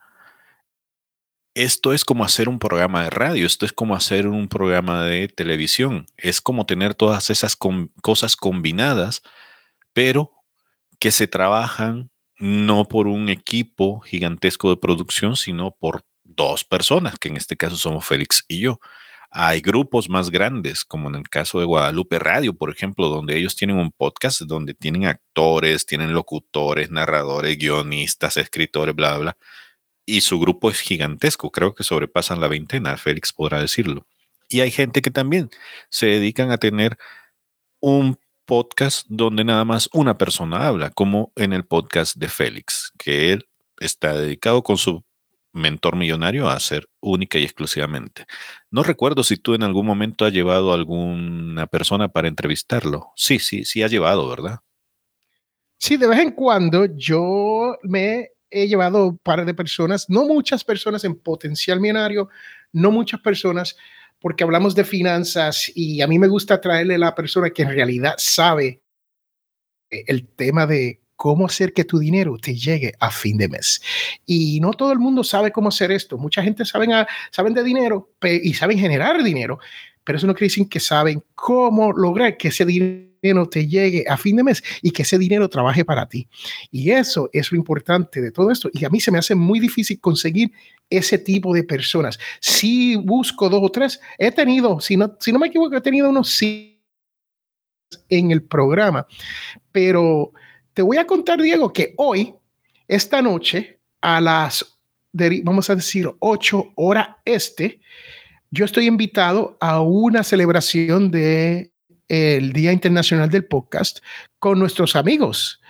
esto 1.57 1.95
es 1.95 2.05
como 2.05 2.23
hacer 2.23 2.51
un 2.51 2.59
programa 2.59 3.05
de 3.05 3.11
radio, 3.11 3.47
esto 3.47 3.65
es 3.65 3.73
como 3.73 3.97
hacer 3.97 4.29
un 4.29 4.47
programa 4.47 5.05
de 5.05 5.27
televisión, 5.27 6.07
es 6.19 6.43
como 6.43 6.67
tener 6.67 6.95
todas 6.95 7.31
esas 7.31 7.57
cosas 8.03 8.37
combinadas, 8.37 9.23
pero 9.95 10.33
que 11.01 11.11
se 11.11 11.27
trabajan 11.27 12.11
no 12.39 12.87
por 12.89 13.07
un 13.07 13.31
equipo 13.31 14.01
gigantesco 14.01 14.69
de 14.69 14.77
producción, 14.77 15.35
sino 15.35 15.71
por 15.71 16.05
dos 16.25 16.63
personas, 16.63 17.19
que 17.19 17.29
en 17.29 17.39
este 17.39 17.57
caso 17.57 17.77
somos 17.77 18.05
Félix 18.05 18.45
y 18.49 18.61
yo. 18.61 18.79
Hay 19.31 19.63
grupos 19.63 20.11
más 20.11 20.29
grandes, 20.29 20.85
como 20.85 21.09
en 21.09 21.15
el 21.15 21.29
caso 21.31 21.59
de 21.59 21.65
Guadalupe 21.65 22.19
Radio, 22.19 22.53
por 22.53 22.71
ejemplo, 22.71 23.09
donde 23.09 23.35
ellos 23.39 23.57
tienen 23.57 23.79
un 23.79 23.93
podcast 23.93 24.43
donde 24.43 24.75
tienen 24.75 25.07
actores, 25.07 25.87
tienen 25.87 26.13
locutores, 26.13 26.91
narradores, 26.91 27.57
guionistas, 27.57 28.37
escritores, 28.37 28.95
bla, 28.95 29.17
bla. 29.17 29.19
bla 29.21 29.37
y 30.07 30.21
su 30.23 30.39
grupo 30.39 30.71
es 30.71 30.81
gigantesco, 30.81 31.51
creo 31.51 31.75
que 31.75 31.85
sobrepasan 31.85 32.41
la 32.41 32.49
veintena, 32.49 32.97
Félix 32.97 33.33
podrá 33.33 33.61
decirlo. 33.61 34.07
Y 34.49 34.61
hay 34.61 34.71
gente 34.71 35.03
que 35.03 35.11
también 35.11 35.51
se 35.91 36.07
dedican 36.07 36.53
a 36.53 36.59
tener 36.59 36.97
un 37.81 38.19
podcast 38.45 39.05
donde 39.09 39.45
nada 39.45 39.65
más 39.65 39.91
una 39.93 40.17
persona 40.17 40.69
habla, 40.69 40.91
como 40.91 41.33
en 41.35 41.53
el 41.53 41.65
podcast 41.65 42.17
de 42.17 42.29
Félix, 42.29 42.93
que 42.97 43.33
él 43.33 43.49
está 43.79 44.17
dedicado 44.17 44.63
con 44.63 44.79
su 44.79 45.05
mentor 45.53 45.97
millonario 45.97 46.49
a 46.49 46.55
hacer 46.55 46.89
única 47.01 47.39
y 47.39 47.43
exclusivamente. 47.43 48.27
No 48.71 48.83
recuerdo 48.83 49.25
si 49.25 49.37
tú 49.37 49.55
en 49.55 49.65
algún 49.65 49.87
momento 49.87 50.25
has 50.25 50.33
llevado 50.33 50.71
a 50.71 50.77
alguna 50.77 51.67
persona 51.67 52.09
para 52.09 52.29
entrevistarlo. 52.29 53.13
Sí, 53.17 53.39
sí, 53.39 53.65
sí 53.65 53.83
ha 53.83 53.89
llevado, 53.89 54.29
¿verdad? 54.29 54.61
Sí, 55.79 55.97
de 55.97 56.07
vez 56.07 56.21
en 56.21 56.31
cuando 56.31 56.87
yo 56.97 57.77
me 57.83 58.31
he 58.51 58.69
llevado 58.69 59.07
un 59.09 59.19
par 59.19 59.45
de 59.45 59.55
personas, 59.55 60.07
no 60.09 60.25
muchas 60.25 60.65
personas 60.65 61.05
en 61.05 61.17
potencial 61.17 61.81
millonario, 61.81 62.29
no 62.73 62.91
muchas 62.91 63.21
personas, 63.21 63.77
porque 64.19 64.45
hablamos 64.45 64.75
de 64.75 64.85
finanzas 64.85 65.71
y 65.75 66.01
a 66.01 66.07
mí 66.07 66.19
me 66.19 66.29
gusta 66.29 66.61
traerle 66.61 66.95
a 66.95 66.99
la 66.99 67.15
persona 67.15 67.51
que 67.51 67.63
en 67.63 67.71
realidad 67.71 68.15
sabe 68.19 68.83
el 69.91 70.27
tema 70.29 70.67
de 70.67 71.01
cómo 71.17 71.47
hacer 71.47 71.73
que 71.73 71.85
tu 71.85 71.99
dinero 71.99 72.37
te 72.39 72.55
llegue 72.55 72.93
a 73.01 73.11
fin 73.11 73.39
de 73.39 73.49
mes. 73.49 73.83
Y 74.25 74.61
no 74.61 74.73
todo 74.73 74.93
el 74.93 74.99
mundo 74.99 75.25
sabe 75.25 75.51
cómo 75.51 75.69
hacer 75.69 75.91
esto. 75.91 76.19
Mucha 76.19 76.43
gente 76.43 76.65
saben, 76.65 76.91
saben 77.31 77.55
de 77.55 77.65
dinero 77.65 78.13
y 78.23 78.55
saben 78.55 78.79
generar 78.79 79.23
dinero, 79.23 79.59
pero 80.07 80.19
eso 80.19 80.27
no 80.29 80.35
quiere 80.35 80.47
decir 80.47 80.69
que 80.69 80.79
saben 80.79 81.21
cómo 81.35 81.93
lograr 81.93 82.37
que 82.37 82.49
ese 82.49 82.65
dinero 82.65 83.49
te 83.51 83.67
llegue 83.67 84.05
a 84.09 84.17
fin 84.17 84.37
de 84.37 84.45
mes 84.45 84.63
y 84.81 84.93
que 84.93 85.03
ese 85.03 85.19
dinero 85.19 85.49
trabaje 85.49 85.85
para 85.85 86.09
ti. 86.09 86.29
Y 86.71 86.93
eso 86.93 87.29
es 87.33 87.51
lo 87.51 87.59
importante 87.59 88.23
de 88.23 88.31
todo 88.31 88.53
esto. 88.53 88.71
Y 88.73 88.85
a 88.85 88.89
mí 88.89 89.01
se 89.01 89.11
me 89.11 89.19
hace 89.19 89.35
muy 89.35 89.59
difícil 89.59 89.99
conseguir 89.99 90.53
ese 90.89 91.19
tipo 91.19 91.53
de 91.53 91.65
personas. 91.65 92.21
Si 92.39 92.95
busco 92.95 93.49
dos 93.49 93.61
o 93.65 93.69
tres, 93.69 94.01
he 94.17 94.31
tenido, 94.31 94.79
si 94.79 94.97
no, 94.97 95.17
si 95.19 95.33
no 95.33 95.41
me 95.41 95.49
equivoco, 95.49 95.77
he 95.77 95.81
tenido 95.81 96.09
unos 96.09 96.31
sí 96.31 96.81
en 98.09 98.31
el 98.31 98.45
programa. 98.45 99.09
Pero 99.73 100.31
te 100.73 100.83
voy 100.83 100.99
a 100.99 101.07
contar, 101.07 101.43
Diego, 101.43 101.73
que 101.73 101.95
hoy, 101.97 102.33
esta 102.87 103.21
noche, 103.21 103.81
a 104.01 104.21
las, 104.21 104.79
vamos 105.43 105.69
a 105.69 105.75
decir, 105.75 106.09
8 106.21 106.75
horas 106.77 107.09
este, 107.25 107.81
yo 108.57 108.65
estoy 108.65 108.87
invitado 108.87 109.59
a 109.61 109.83
una 109.83 110.25
celebración 110.25 111.11
de 111.11 111.73
el 112.09 112.55
Día 112.55 112.73
Internacional 112.73 113.29
del 113.29 113.45
Podcast 113.45 113.99
con 114.39 114.59
nuestros 114.59 114.97
amigos. 114.97 115.61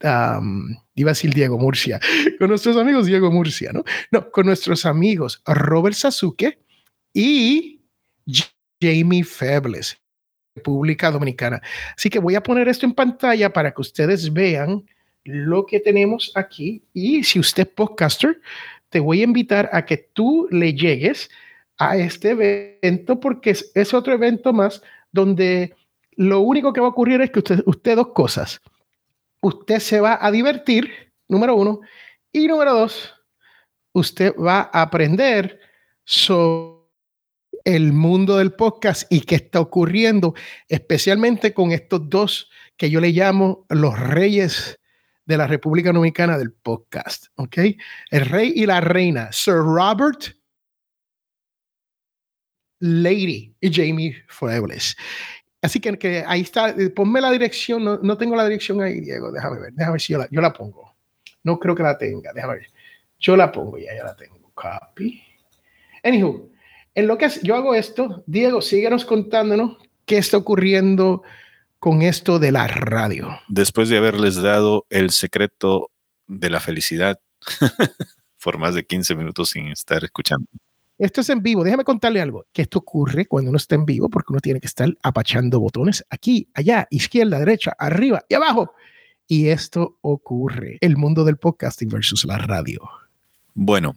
iba 0.00 1.10
a 1.10 1.12
decir 1.12 1.34
Diego 1.34 1.58
Murcia, 1.58 2.00
con 2.38 2.48
nuestros 2.48 2.78
amigos 2.78 3.04
Diego 3.04 3.30
Murcia, 3.30 3.70
¿no? 3.72 3.84
No, 4.10 4.30
con 4.30 4.46
nuestros 4.46 4.86
amigos 4.86 5.42
Robert 5.44 5.94
Sasuke 5.94 6.58
y 7.12 7.82
Jamie 8.80 9.24
Febles, 9.24 9.98
República 10.54 11.10
Dominicana. 11.10 11.60
Así 11.94 12.08
que 12.08 12.18
voy 12.18 12.34
a 12.34 12.42
poner 12.42 12.66
esto 12.68 12.86
en 12.86 12.94
pantalla 12.94 13.52
para 13.52 13.72
que 13.72 13.82
ustedes 13.82 14.32
vean 14.32 14.86
lo 15.24 15.66
que 15.66 15.80
tenemos 15.80 16.32
aquí. 16.34 16.82
Y 16.94 17.24
si 17.24 17.38
usted 17.38 17.64
es 17.64 17.74
podcaster, 17.74 18.40
te 18.88 19.00
voy 19.00 19.20
a 19.20 19.24
invitar 19.24 19.68
a 19.70 19.84
que 19.84 19.98
tú 19.98 20.48
le 20.50 20.72
llegues 20.72 21.28
a 21.78 21.96
este 21.96 22.30
evento 22.30 23.20
porque 23.20 23.56
es, 23.74 23.94
otro 23.94 24.14
evento 24.14 24.52
más 24.52 24.82
donde 25.12 25.74
lo 26.12 26.40
único 26.40 26.72
que 26.72 26.80
va 26.80 26.86
a 26.86 26.90
ocurrir 26.90 27.20
es 27.20 27.30
que 27.30 27.40
usted, 27.40 27.62
usted 27.66 27.96
dos 27.96 28.08
cosas. 28.08 28.60
Usted 29.42 29.78
se 29.80 30.00
va 30.00 30.18
a 30.20 30.30
divertir, 30.30 31.12
número 31.28 31.54
uno, 31.54 31.80
y 32.32 32.46
número 32.46 32.74
dos, 32.74 33.14
usted 33.92 34.34
va 34.36 34.70
a 34.72 34.82
aprender 34.82 35.60
sobre 36.04 36.76
el 37.64 37.92
mundo 37.92 38.38
del 38.38 38.52
podcast 38.52 39.10
y 39.10 39.20
qué 39.22 39.36
está 39.36 39.60
ocurriendo, 39.60 40.34
especialmente 40.68 41.52
con 41.52 41.72
estos 41.72 42.08
dos 42.08 42.50
que 42.76 42.90
yo 42.90 43.00
le 43.00 43.10
llamo 43.10 43.66
los 43.68 43.98
reyes 43.98 44.78
de 45.24 45.36
la 45.36 45.46
República 45.46 45.92
Dominicana 45.92 46.38
del 46.38 46.52
podcast, 46.52 47.26
¿ok? 47.34 47.58
El 48.10 48.26
rey 48.26 48.52
y 48.54 48.66
la 48.66 48.80
reina, 48.80 49.30
Sir 49.32 49.56
Robert 49.56 50.36
Lady 52.80 53.54
y 53.60 53.72
Jamie 53.72 54.16
Fuebles. 54.28 54.96
Así 55.62 55.80
que, 55.80 55.98
que, 55.98 56.22
ahí 56.26 56.42
está, 56.42 56.70
eh, 56.70 56.90
ponme 56.90 57.20
la 57.20 57.30
dirección, 57.30 57.82
no, 57.84 57.98
no, 57.98 58.16
tengo 58.16 58.36
la 58.36 58.44
dirección 58.44 58.80
ahí, 58.82 59.00
Diego, 59.00 59.32
déjame 59.32 59.58
ver, 59.60 59.72
déjame 59.72 59.94
ver 59.94 60.00
si 60.00 60.12
yo 60.12 60.18
la, 60.18 60.28
yo 60.30 60.40
la 60.40 60.52
pongo. 60.52 60.94
No 61.42 61.58
creo 61.58 61.74
que 61.74 61.82
la 61.82 61.96
tenga, 61.96 62.32
déjame 62.32 62.54
ver. 62.54 62.66
Yo 63.18 63.36
la 63.36 63.50
pongo, 63.50 63.78
ya, 63.78 63.94
ya 63.94 64.04
la 64.04 64.14
tengo. 64.14 64.36
Copy. 64.54 65.22
Anywho, 66.02 66.50
en 66.94 67.06
lo 67.06 67.18
que 67.18 67.28
yo 67.42 67.56
hago 67.56 67.74
esto, 67.74 68.24
Diego, 68.26 68.62
síguenos 68.62 69.04
contándonos 69.04 69.76
qué 70.04 70.18
está 70.18 70.36
ocurriendo 70.36 71.22
con 71.78 72.02
esto 72.02 72.38
de 72.38 72.52
la 72.52 72.66
radio. 72.66 73.28
Después 73.48 73.88
de 73.88 73.98
haberles 73.98 74.36
dado 74.36 74.86
el 74.88 75.10
secreto 75.10 75.90
de 76.26 76.50
la 76.50 76.60
felicidad 76.60 77.20
por 78.42 78.58
más 78.58 78.74
de 78.74 78.84
15 78.84 79.14
minutos 79.14 79.50
sin 79.50 79.68
estar 79.68 80.02
escuchando. 80.04 80.46
Esto 80.98 81.20
es 81.20 81.28
en 81.28 81.42
vivo. 81.42 81.62
Déjame 81.62 81.84
contarle 81.84 82.20
algo. 82.20 82.46
Que 82.52 82.62
esto 82.62 82.78
ocurre 82.78 83.26
cuando 83.26 83.50
uno 83.50 83.58
está 83.58 83.74
en 83.74 83.84
vivo 83.84 84.08
porque 84.08 84.32
uno 84.32 84.40
tiene 84.40 84.60
que 84.60 84.66
estar 84.66 84.88
apachando 85.02 85.60
botones 85.60 86.04
aquí, 86.08 86.48
allá, 86.54 86.86
izquierda, 86.90 87.38
derecha, 87.38 87.74
arriba 87.78 88.24
y 88.28 88.34
abajo. 88.34 88.74
Y 89.26 89.48
esto 89.48 89.98
ocurre. 90.00 90.78
El 90.80 90.96
mundo 90.96 91.24
del 91.24 91.36
podcasting 91.36 91.88
versus 91.88 92.24
la 92.24 92.38
radio. 92.38 92.80
Bueno, 93.54 93.96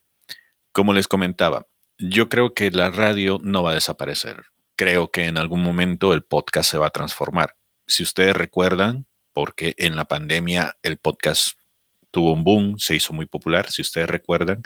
como 0.71 0.93
les 0.93 1.07
comentaba, 1.07 1.67
yo 1.97 2.29
creo 2.29 2.53
que 2.53 2.71
la 2.71 2.89
radio 2.89 3.39
no 3.43 3.63
va 3.63 3.71
a 3.71 3.75
desaparecer. 3.75 4.45
Creo 4.75 5.11
que 5.11 5.25
en 5.25 5.37
algún 5.37 5.61
momento 5.61 6.13
el 6.13 6.23
podcast 6.23 6.71
se 6.71 6.77
va 6.77 6.87
a 6.87 6.91
transformar. 6.91 7.55
Si 7.85 8.03
ustedes 8.03 8.35
recuerdan, 8.35 9.05
porque 9.33 9.73
en 9.77 9.95
la 9.95 10.05
pandemia 10.05 10.77
el 10.83 10.97
podcast 10.97 11.57
tuvo 12.11 12.33
un 12.33 12.43
boom, 12.43 12.79
se 12.79 12.95
hizo 12.95 13.13
muy 13.13 13.25
popular, 13.25 13.69
si 13.69 13.81
ustedes 13.81 14.09
recuerdan, 14.09 14.63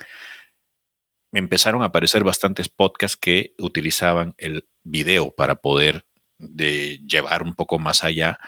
empezaron 1.40 1.82
a 1.82 1.86
aparecer 1.86 2.24
bastantes 2.24 2.70
podcasts 2.70 3.18
que 3.18 3.54
utilizaban 3.58 4.36
el 4.38 4.68
video 4.84 5.32
para 5.32 5.56
poder 5.56 6.06
de 6.38 7.00
llevar 7.06 7.44
un 7.44 7.56
poco 7.56 7.80
más 7.80 8.04
allá 8.04 8.40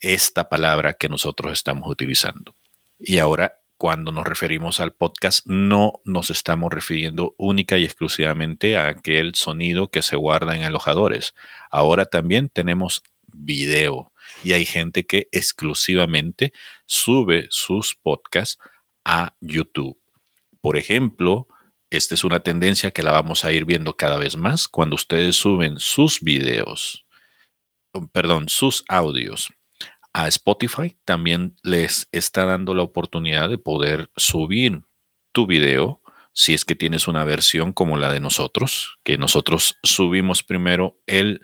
esta 0.00 0.48
palabra 0.48 0.94
que 0.94 1.08
nosotros 1.08 1.52
estamos 1.52 1.88
utilizando. 1.88 2.54
Y 2.98 3.18
ahora, 3.18 3.60
cuando 3.76 4.12
nos 4.12 4.26
referimos 4.26 4.80
al 4.80 4.92
podcast, 4.92 5.46
no 5.46 6.00
nos 6.04 6.30
estamos 6.30 6.72
refiriendo 6.72 7.34
única 7.38 7.78
y 7.78 7.84
exclusivamente 7.84 8.76
a 8.76 8.88
aquel 8.88 9.34
sonido 9.34 9.90
que 9.90 10.02
se 10.02 10.16
guarda 10.16 10.56
en 10.56 10.62
alojadores. 10.62 11.34
Ahora 11.70 12.06
también 12.06 12.48
tenemos 12.48 13.02
video 13.26 14.12
y 14.42 14.52
hay 14.52 14.64
gente 14.64 15.04
que 15.04 15.28
exclusivamente 15.32 16.52
sube 16.86 17.46
sus 17.50 17.94
podcasts 17.94 18.58
a 19.04 19.34
YouTube. 19.40 19.98
Por 20.60 20.76
ejemplo, 20.76 21.48
esta 21.96 22.14
es 22.14 22.24
una 22.24 22.40
tendencia 22.40 22.90
que 22.90 23.02
la 23.02 23.12
vamos 23.12 23.44
a 23.44 23.52
ir 23.52 23.64
viendo 23.64 23.96
cada 23.96 24.18
vez 24.18 24.36
más 24.36 24.68
cuando 24.68 24.94
ustedes 24.94 25.36
suben 25.36 25.78
sus 25.78 26.20
videos, 26.20 27.06
perdón, 28.12 28.48
sus 28.48 28.84
audios 28.88 29.52
a 30.12 30.28
Spotify, 30.28 30.96
también 31.04 31.56
les 31.62 32.08
está 32.12 32.44
dando 32.44 32.74
la 32.74 32.82
oportunidad 32.82 33.48
de 33.48 33.58
poder 33.58 34.10
subir 34.16 34.82
tu 35.32 35.46
video 35.46 36.00
si 36.32 36.54
es 36.54 36.64
que 36.64 36.74
tienes 36.74 37.08
una 37.08 37.24
versión 37.24 37.72
como 37.72 37.96
la 37.96 38.12
de 38.12 38.20
nosotros, 38.20 38.98
que 39.04 39.18
nosotros 39.18 39.78
subimos 39.82 40.42
primero 40.42 40.98
el 41.06 41.40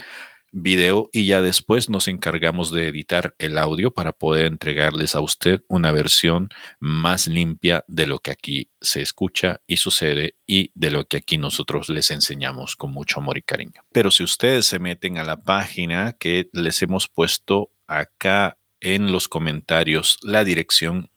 video 0.52 1.08
y 1.12 1.26
ya 1.26 1.42
después 1.42 1.88
nos 1.88 2.08
encargamos 2.08 2.72
de 2.72 2.88
editar 2.88 3.34
el 3.38 3.58
audio 3.58 3.92
para 3.92 4.12
poder 4.12 4.46
entregarles 4.46 5.14
a 5.14 5.20
usted 5.20 5.62
una 5.68 5.92
versión 5.92 6.50
más 6.78 7.26
limpia 7.26 7.84
de 7.88 8.06
lo 8.06 8.18
que 8.18 8.30
aquí 8.30 8.70
se 8.80 9.02
escucha 9.02 9.60
y 9.66 9.76
sucede 9.76 10.36
y 10.46 10.72
de 10.74 10.90
lo 10.90 11.06
que 11.06 11.18
aquí 11.18 11.38
nosotros 11.38 11.88
les 11.88 12.10
enseñamos 12.10 12.76
con 12.76 12.92
mucho 12.92 13.20
amor 13.20 13.38
y 13.38 13.42
cariño. 13.42 13.82
Pero 13.92 14.10
si 14.10 14.24
ustedes 14.24 14.66
se 14.66 14.78
meten 14.78 15.18
a 15.18 15.24
la 15.24 15.42
página 15.42 16.14
que 16.14 16.48
les 16.52 16.82
hemos 16.82 17.08
puesto 17.08 17.72
acá 17.86 18.58
en 18.80 19.12
los 19.12 19.28
comentarios 19.28 20.18
la 20.22 20.44
dirección 20.44 21.10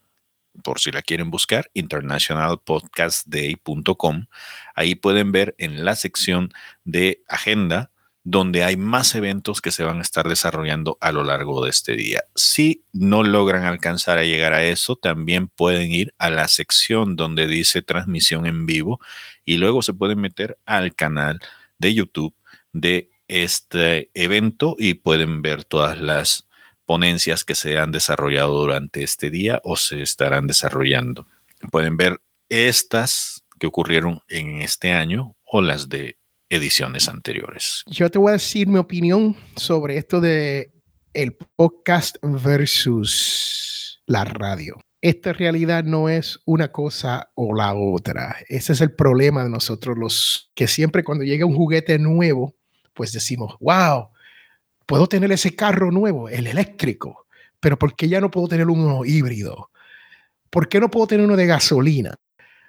por 0.61 0.79
si 0.79 0.91
la 0.91 1.01
quieren 1.01 1.31
buscar, 1.31 1.71
internationalpodcastday.com. 1.73 4.27
Ahí 4.75 4.93
pueden 4.93 5.31
ver 5.31 5.55
en 5.57 5.83
la 5.83 5.95
sección 5.95 6.53
de 6.83 7.23
agenda 7.27 7.89
donde 8.23 8.63
hay 8.63 8.77
más 8.77 9.15
eventos 9.15 9.61
que 9.61 9.71
se 9.71 9.83
van 9.83 9.99
a 9.99 10.01
estar 10.01 10.27
desarrollando 10.29 10.97
a 11.01 11.11
lo 11.11 11.23
largo 11.23 11.63
de 11.63 11.69
este 11.69 11.95
día. 11.95 12.23
Si 12.35 12.85
no 12.93 13.23
logran 13.23 13.65
alcanzar 13.65 14.17
a 14.17 14.23
llegar 14.23 14.53
a 14.53 14.63
eso, 14.63 14.95
también 14.95 15.49
pueden 15.49 15.91
ir 15.91 16.13
a 16.17 16.29
la 16.29 16.47
sección 16.47 17.15
donde 17.15 17.47
dice 17.47 17.81
transmisión 17.81 18.45
en 18.45 18.65
vivo 18.65 18.99
y 19.43 19.57
luego 19.57 19.81
se 19.81 19.93
pueden 19.93 20.21
meter 20.21 20.57
al 20.65 20.95
canal 20.95 21.39
de 21.77 21.93
YouTube 21.93 22.33
de 22.71 23.09
este 23.27 24.09
evento 24.13 24.75
y 24.79 24.95
pueden 24.95 25.41
ver 25.41 25.65
todas 25.65 25.99
las 25.99 26.47
ponencias 26.85 27.43
que 27.43 27.55
se 27.55 27.77
han 27.77 27.91
desarrollado 27.91 28.59
durante 28.59 29.03
este 29.03 29.29
día 29.29 29.59
o 29.63 29.75
se 29.75 30.01
estarán 30.01 30.47
desarrollando. 30.47 31.27
Pueden 31.71 31.97
ver 31.97 32.21
estas 32.49 33.43
que 33.59 33.67
ocurrieron 33.67 34.21
en 34.27 34.62
este 34.62 34.93
año 34.93 35.36
o 35.45 35.62
las 35.62 35.89
de 35.89 36.17
ediciones 36.53 37.09
anteriores. 37.09 37.83
Yo 37.87 38.09
te 38.09 38.19
voy 38.19 38.29
a 38.29 38.33
decir 38.33 38.67
mi 38.67 38.77
opinión 38.77 39.35
sobre 39.55 39.97
esto 39.97 40.21
de 40.21 40.71
el 41.13 41.35
podcast 41.55 42.17
versus 42.21 44.01
la 44.05 44.25
radio. 44.25 44.79
Esta 45.01 45.33
realidad 45.33 45.83
no 45.83 46.09
es 46.09 46.39
una 46.45 46.71
cosa 46.71 47.31
o 47.35 47.53
la 47.53 47.73
otra. 47.73 48.37
Ese 48.47 48.73
es 48.73 48.81
el 48.81 48.93
problema 48.93 49.43
de 49.43 49.49
nosotros 49.49 49.97
los 49.97 50.51
que 50.55 50.67
siempre 50.67 51.03
cuando 51.03 51.23
llega 51.23 51.45
un 51.45 51.55
juguete 51.55 51.99
nuevo, 51.99 52.55
pues 52.93 53.11
decimos, 53.11 53.55
wow, 53.59 54.09
puedo 54.85 55.07
tener 55.07 55.31
ese 55.31 55.55
carro 55.55 55.91
nuevo, 55.91 56.29
el 56.29 56.47
eléctrico, 56.47 57.27
pero 57.59 57.77
¿por 57.77 57.95
qué 57.95 58.07
ya 58.07 58.21
no 58.21 58.31
puedo 58.31 58.47
tener 58.47 58.69
uno 58.69 59.03
híbrido? 59.05 59.71
¿Por 60.49 60.69
qué 60.69 60.79
no 60.79 60.89
puedo 60.89 61.07
tener 61.07 61.25
uno 61.25 61.35
de 61.35 61.47
gasolina? 61.47 62.15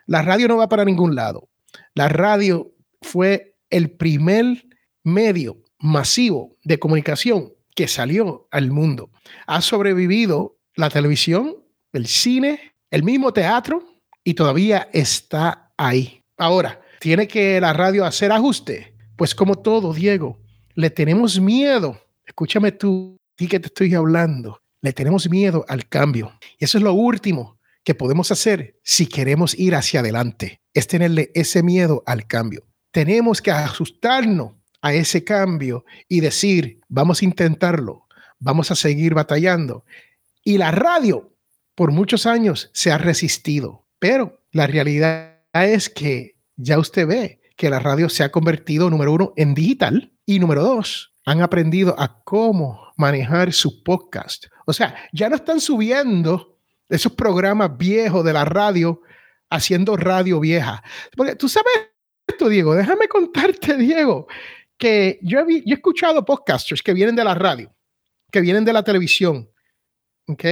La 0.06 0.22
radio 0.22 0.48
no 0.48 0.56
va 0.56 0.68
para 0.68 0.84
ningún 0.84 1.14
lado. 1.14 1.48
La 1.94 2.08
radio 2.08 2.72
fue 3.00 3.53
el 3.74 3.90
primer 3.90 4.68
medio 5.02 5.60
masivo 5.80 6.56
de 6.62 6.78
comunicación 6.78 7.54
que 7.74 7.88
salió 7.88 8.46
al 8.52 8.70
mundo. 8.70 9.10
Ha 9.48 9.60
sobrevivido 9.62 10.60
la 10.76 10.90
televisión, 10.90 11.56
el 11.92 12.06
cine, 12.06 12.74
el 12.92 13.02
mismo 13.02 13.32
teatro 13.32 13.82
y 14.22 14.34
todavía 14.34 14.88
está 14.92 15.72
ahí. 15.76 16.22
Ahora, 16.38 16.80
¿tiene 17.00 17.26
que 17.26 17.60
la 17.60 17.72
radio 17.72 18.04
hacer 18.04 18.30
ajuste? 18.30 18.94
Pues 19.16 19.34
como 19.34 19.56
todo, 19.56 19.92
Diego, 19.92 20.38
le 20.76 20.90
tenemos 20.90 21.40
miedo. 21.40 22.00
Escúchame 22.24 22.70
tú, 22.70 23.16
ti 23.34 23.48
que 23.48 23.58
te 23.58 23.66
estoy 23.66 23.92
hablando. 23.96 24.60
Le 24.82 24.92
tenemos 24.92 25.28
miedo 25.28 25.64
al 25.66 25.88
cambio. 25.88 26.32
Y 26.60 26.64
eso 26.64 26.78
es 26.78 26.84
lo 26.84 26.92
último 26.92 27.58
que 27.82 27.96
podemos 27.96 28.30
hacer 28.30 28.78
si 28.84 29.08
queremos 29.08 29.58
ir 29.58 29.74
hacia 29.74 29.98
adelante, 29.98 30.60
es 30.72 30.86
tenerle 30.86 31.32
ese 31.34 31.64
miedo 31.64 32.04
al 32.06 32.28
cambio 32.28 32.64
tenemos 32.94 33.42
que 33.42 33.50
ajustarnos 33.50 34.52
a 34.80 34.94
ese 34.94 35.24
cambio 35.24 35.84
y 36.08 36.20
decir, 36.20 36.80
vamos 36.88 37.20
a 37.20 37.24
intentarlo, 37.24 38.06
vamos 38.38 38.70
a 38.70 38.76
seguir 38.76 39.14
batallando. 39.14 39.84
Y 40.44 40.58
la 40.58 40.70
radio 40.70 41.34
por 41.74 41.90
muchos 41.90 42.24
años 42.24 42.70
se 42.72 42.92
ha 42.92 42.98
resistido, 42.98 43.84
pero 43.98 44.44
la 44.52 44.68
realidad 44.68 45.40
es 45.54 45.90
que 45.90 46.36
ya 46.54 46.78
usted 46.78 47.08
ve 47.08 47.40
que 47.56 47.68
la 47.68 47.80
radio 47.80 48.08
se 48.08 48.22
ha 48.22 48.30
convertido, 48.30 48.88
número 48.90 49.12
uno, 49.12 49.32
en 49.36 49.54
digital 49.54 50.12
y 50.24 50.38
número 50.38 50.62
dos, 50.62 51.14
han 51.24 51.42
aprendido 51.42 51.96
a 51.98 52.22
cómo 52.22 52.92
manejar 52.96 53.52
su 53.52 53.82
podcast. 53.82 54.46
O 54.66 54.72
sea, 54.72 54.94
ya 55.12 55.28
no 55.28 55.34
están 55.34 55.60
subiendo 55.60 56.60
esos 56.88 57.10
programas 57.12 57.76
viejos 57.76 58.24
de 58.24 58.32
la 58.32 58.44
radio 58.44 59.02
haciendo 59.50 59.96
radio 59.96 60.38
vieja. 60.38 60.84
Porque 61.16 61.34
tú 61.34 61.48
sabes 61.48 61.93
esto, 62.26 62.48
Diego, 62.48 62.74
déjame 62.74 63.08
contarte, 63.08 63.76
Diego, 63.78 64.26
que 64.76 65.18
yo 65.22 65.40
he, 65.40 65.62
escuchado 65.66 66.24
podcasters 66.24 66.82
que 66.82 66.94
vienen 66.94 67.16
de 67.16 67.24
la 67.24 67.34
radio, 67.34 67.72
que 68.30 68.40
vienen 68.40 68.64
de 68.64 68.72
la 68.72 68.82
televisión, 68.82 69.48
¿ok? 70.26 70.44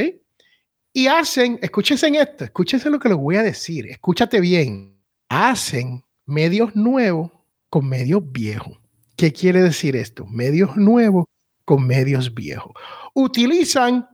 Y 0.93 1.07
hacen, 1.07 1.59
escúchense 1.63 2.09
esto, 2.09 2.45
escúchense 2.45 2.91
lo 2.91 2.99
que 2.99 3.09
les 3.09 3.19
voy 3.19 3.37
a 3.37 3.43
decir, 3.43 3.87
escúchate 3.87 4.41
bien, 4.41 4.97
hacen 5.29 6.05
medios 6.27 6.77
nuevos 6.77 7.31
con 7.69 7.89
medios 7.89 8.23
viejos. 8.31 8.79
¿Qué 9.17 9.33
quiere 9.33 9.63
decir 9.63 9.97
esto? 9.97 10.27
Medios 10.27 10.77
nuevos 10.77 11.25
con 11.65 11.87
medios 11.87 12.35
viejos. 12.35 12.73
Utilizan 13.15 14.07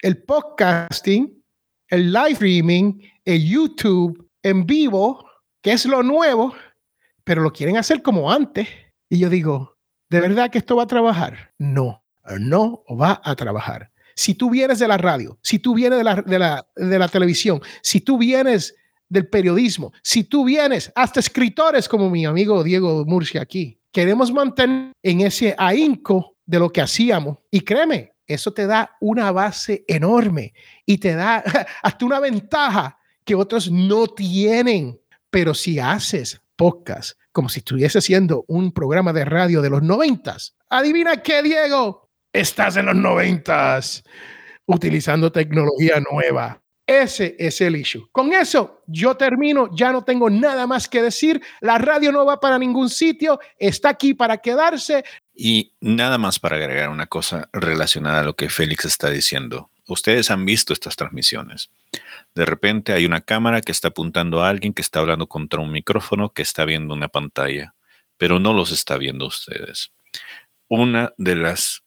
el 0.00 0.22
podcasting, 0.22 1.42
el 1.88 2.12
live 2.12 2.32
streaming, 2.32 3.00
el 3.24 3.48
YouTube 3.48 4.28
en 4.42 4.66
vivo, 4.66 5.24
que 5.62 5.72
es 5.72 5.86
lo 5.86 6.02
nuevo, 6.02 6.54
pero 7.28 7.42
lo 7.42 7.52
quieren 7.52 7.76
hacer 7.76 8.00
como 8.00 8.32
antes. 8.32 8.66
Y 9.10 9.18
yo 9.18 9.28
digo, 9.28 9.76
¿de 10.08 10.22
verdad 10.22 10.48
que 10.50 10.56
esto 10.56 10.76
va 10.76 10.84
a 10.84 10.86
trabajar? 10.86 11.52
No, 11.58 12.02
no 12.40 12.84
va 12.88 13.20
a 13.22 13.36
trabajar. 13.36 13.92
Si 14.14 14.32
tú 14.32 14.48
vienes 14.48 14.78
de 14.78 14.88
la 14.88 14.96
radio, 14.96 15.38
si 15.42 15.58
tú 15.58 15.74
vienes 15.74 15.98
de 15.98 16.04
la, 16.04 16.22
de 16.22 16.38
la, 16.38 16.66
de 16.74 16.98
la 16.98 17.06
televisión, 17.06 17.60
si 17.82 18.00
tú 18.00 18.16
vienes 18.16 18.74
del 19.10 19.28
periodismo, 19.28 19.92
si 20.02 20.24
tú 20.24 20.42
vienes 20.42 20.90
hasta 20.94 21.20
escritores 21.20 21.86
como 21.86 22.08
mi 22.08 22.24
amigo 22.24 22.64
Diego 22.64 23.04
Murcia 23.04 23.42
aquí, 23.42 23.78
queremos 23.92 24.32
mantener 24.32 24.92
en 25.02 25.20
ese 25.20 25.54
ahínco 25.58 26.38
de 26.46 26.58
lo 26.58 26.70
que 26.70 26.80
hacíamos. 26.80 27.36
Y 27.50 27.60
créeme, 27.60 28.14
eso 28.26 28.54
te 28.54 28.66
da 28.66 28.96
una 29.02 29.32
base 29.32 29.84
enorme 29.86 30.54
y 30.86 30.96
te 30.96 31.14
da 31.14 31.44
hasta 31.82 32.06
una 32.06 32.20
ventaja 32.20 32.98
que 33.22 33.34
otros 33.34 33.70
no 33.70 34.06
tienen. 34.06 34.98
Pero 35.28 35.52
si 35.52 35.78
haces 35.78 36.40
podcast, 36.58 37.18
como 37.32 37.48
si 37.48 37.60
estuviese 37.60 38.00
haciendo 38.00 38.44
un 38.48 38.72
programa 38.72 39.14
de 39.14 39.24
radio 39.24 39.62
de 39.62 39.70
los 39.70 39.82
noventas. 39.82 40.56
Adivina 40.68 41.22
qué, 41.22 41.42
Diego. 41.42 42.10
Estás 42.30 42.76
en 42.76 42.86
los 42.86 42.96
noventas, 42.96 44.04
utilizando 44.66 45.32
tecnología 45.32 46.02
nueva. 46.10 46.60
Ese 46.86 47.36
es 47.38 47.60
el 47.60 47.76
issue. 47.76 48.08
Con 48.10 48.32
eso 48.32 48.82
yo 48.86 49.14
termino, 49.14 49.70
ya 49.74 49.92
no 49.92 50.04
tengo 50.04 50.28
nada 50.28 50.66
más 50.66 50.88
que 50.88 51.02
decir. 51.02 51.40
La 51.60 51.78
radio 51.78 52.10
no 52.10 52.26
va 52.26 52.40
para 52.40 52.58
ningún 52.58 52.88
sitio, 52.88 53.38
está 53.58 53.90
aquí 53.90 54.14
para 54.14 54.38
quedarse. 54.38 55.04
Y 55.34 55.74
nada 55.80 56.18
más 56.18 56.38
para 56.38 56.56
agregar 56.56 56.88
una 56.88 57.06
cosa 57.06 57.48
relacionada 57.52 58.20
a 58.20 58.24
lo 58.24 58.34
que 58.36 58.48
Félix 58.48 58.86
está 58.86 59.10
diciendo. 59.10 59.70
Ustedes 59.88 60.30
han 60.30 60.44
visto 60.44 60.72
estas 60.72 60.96
transmisiones. 60.96 61.70
De 62.34 62.44
repente 62.44 62.92
hay 62.92 63.06
una 63.06 63.22
cámara 63.22 63.62
que 63.62 63.72
está 63.72 63.88
apuntando 63.88 64.42
a 64.42 64.48
alguien 64.50 64.74
que 64.74 64.82
está 64.82 65.00
hablando 65.00 65.26
contra 65.26 65.60
un 65.60 65.72
micrófono 65.72 66.32
que 66.32 66.42
está 66.42 66.64
viendo 66.66 66.94
una 66.94 67.08
pantalla, 67.08 67.74
pero 68.18 68.38
no 68.38 68.52
los 68.52 68.70
está 68.70 68.98
viendo 68.98 69.26
ustedes. 69.26 69.92
Una 70.68 71.14
de 71.16 71.36
las 71.36 71.84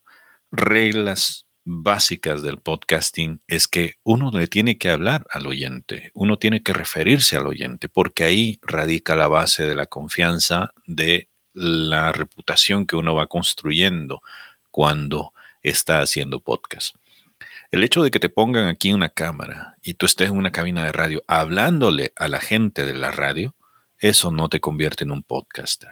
reglas 0.50 1.46
básicas 1.64 2.42
del 2.42 2.58
podcasting 2.58 3.40
es 3.46 3.68
que 3.68 3.94
uno 4.02 4.32
le 4.32 4.48
tiene 4.48 4.78
que 4.78 4.90
hablar 4.90 5.24
al 5.30 5.46
oyente, 5.46 6.10
uno 6.14 6.38
tiene 6.38 6.62
que 6.64 6.72
referirse 6.72 7.36
al 7.36 7.46
oyente, 7.46 7.88
porque 7.88 8.24
ahí 8.24 8.58
radica 8.62 9.14
la 9.14 9.28
base 9.28 9.64
de 9.64 9.76
la 9.76 9.86
confianza, 9.86 10.72
de 10.86 11.28
la 11.54 12.10
reputación 12.10 12.84
que 12.84 12.96
uno 12.96 13.14
va 13.14 13.28
construyendo 13.28 14.22
cuando 14.72 15.32
está 15.62 16.00
haciendo 16.00 16.40
podcast. 16.40 16.96
El 17.72 17.84
hecho 17.84 18.02
de 18.02 18.10
que 18.10 18.20
te 18.20 18.28
pongan 18.28 18.68
aquí 18.68 18.92
una 18.92 19.08
cámara 19.08 19.78
y 19.82 19.94
tú 19.94 20.04
estés 20.04 20.28
en 20.28 20.36
una 20.36 20.52
cabina 20.52 20.84
de 20.84 20.92
radio 20.92 21.24
hablándole 21.26 22.12
a 22.16 22.28
la 22.28 22.38
gente 22.38 22.84
de 22.84 22.92
la 22.92 23.10
radio, 23.10 23.54
eso 23.98 24.30
no 24.30 24.50
te 24.50 24.60
convierte 24.60 25.04
en 25.04 25.10
un 25.10 25.22
podcaster. 25.22 25.88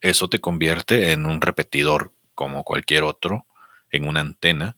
Eso 0.00 0.28
te 0.28 0.40
convierte 0.40 1.12
en 1.12 1.26
un 1.26 1.40
repetidor 1.40 2.12
como 2.34 2.64
cualquier 2.64 3.04
otro, 3.04 3.46
en 3.92 4.08
una 4.08 4.18
antena, 4.18 4.76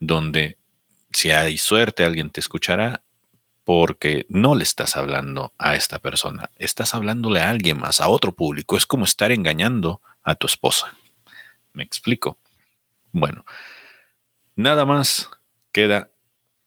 donde 0.00 0.58
si 1.12 1.30
hay 1.30 1.58
suerte 1.58 2.04
alguien 2.04 2.30
te 2.30 2.40
escuchará 2.40 3.02
porque 3.62 4.26
no 4.28 4.56
le 4.56 4.64
estás 4.64 4.96
hablando 4.96 5.52
a 5.58 5.76
esta 5.76 6.00
persona, 6.00 6.50
estás 6.56 6.92
hablándole 6.94 7.40
a 7.40 7.50
alguien 7.50 7.78
más, 7.78 8.00
a 8.00 8.08
otro 8.08 8.32
público. 8.32 8.76
Es 8.76 8.84
como 8.84 9.04
estar 9.04 9.30
engañando 9.30 10.02
a 10.24 10.34
tu 10.34 10.48
esposa. 10.48 10.92
¿Me 11.72 11.84
explico? 11.84 12.36
Bueno, 13.12 13.44
nada 14.56 14.84
más 14.84 15.30
queda 15.74 16.12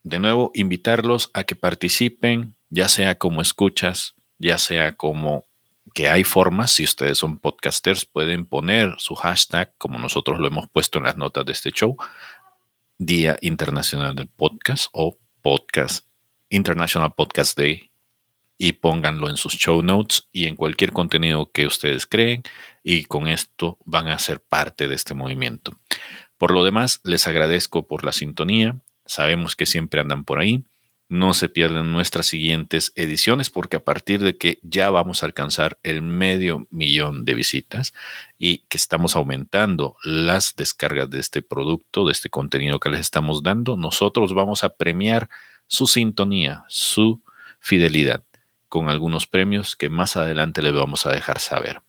de 0.03 0.19
nuevo 0.19 0.51
invitarlos 0.53 1.31
a 1.33 1.45
que 1.45 1.55
participen, 1.55 2.55
ya 2.69 2.89
sea 2.89 3.17
como 3.17 3.41
escuchas, 3.41 4.15
ya 4.37 4.57
sea 4.57 4.95
como 4.95 5.47
que 5.93 6.09
hay 6.09 6.23
formas, 6.25 6.71
si 6.71 6.83
ustedes 6.83 7.17
son 7.17 7.39
podcasters, 7.39 8.05
pueden 8.05 8.45
poner 8.45 8.95
su 8.99 9.15
hashtag, 9.15 9.73
como 9.77 9.97
nosotros 9.97 10.39
lo 10.39 10.47
hemos 10.47 10.69
puesto 10.69 10.99
en 10.99 11.05
las 11.05 11.17
notas 11.17 11.45
de 11.45 11.53
este 11.53 11.71
show, 11.71 11.95
Día 12.99 13.37
Internacional 13.41 14.13
del 14.13 14.27
Podcast 14.27 14.89
o 14.91 15.17
Podcast 15.41 16.05
International 16.49 17.13
Podcast 17.15 17.57
Day 17.57 17.91
y 18.57 18.73
pónganlo 18.73 19.29
en 19.29 19.37
sus 19.37 19.53
show 19.53 19.81
notes 19.81 20.27
y 20.31 20.47
en 20.47 20.55
cualquier 20.55 20.91
contenido 20.91 21.51
que 21.51 21.65
ustedes 21.65 22.07
creen 22.07 22.43
y 22.83 23.05
con 23.05 23.27
esto 23.27 23.77
van 23.85 24.07
a 24.07 24.19
ser 24.19 24.41
parte 24.41 24.87
de 24.87 24.95
este 24.95 25.13
movimiento. 25.13 25.79
Por 26.37 26.51
lo 26.51 26.63
demás, 26.63 27.01
les 27.03 27.27
agradezco 27.27 27.87
por 27.87 28.03
la 28.03 28.11
sintonía. 28.11 28.75
Sabemos 29.07 29.55
que 29.55 29.65
siempre 29.65 30.01
andan 30.01 30.23
por 30.23 30.39
ahí. 30.39 30.63
No 31.09 31.33
se 31.33 31.47
pierdan 31.47 31.93
nuestras 31.93 32.27
siguientes 32.27 32.91
ediciones 32.95 33.49
porque 33.49 33.77
a 33.77 33.83
partir 33.83 34.21
de 34.21 34.37
que 34.37 34.59
ya 34.61 34.89
vamos 34.89 35.23
a 35.23 35.25
alcanzar 35.25 35.79
el 35.83 36.01
medio 36.01 36.67
millón 36.69 37.23
de 37.23 37.33
visitas 37.33 37.93
y 38.37 38.59
que 38.67 38.77
estamos 38.77 39.15
aumentando 39.15 39.95
las 40.03 40.53
descargas 40.57 41.09
de 41.09 41.19
este 41.19 41.41
producto, 41.41 42.05
de 42.05 42.11
este 42.11 42.29
contenido 42.29 42.79
que 42.81 42.89
les 42.89 42.99
estamos 42.99 43.41
dando, 43.41 43.77
nosotros 43.77 44.33
vamos 44.33 44.65
a 44.65 44.75
premiar 44.75 45.29
su 45.67 45.87
sintonía, 45.87 46.65
su 46.67 47.21
fidelidad 47.59 48.23
con 48.69 48.89
algunos 48.89 49.27
premios 49.27 49.75
que 49.75 49.89
más 49.89 50.17
adelante 50.17 50.61
les 50.61 50.73
vamos 50.73 51.05
a 51.05 51.11
dejar 51.11 51.39
saber. 51.39 51.81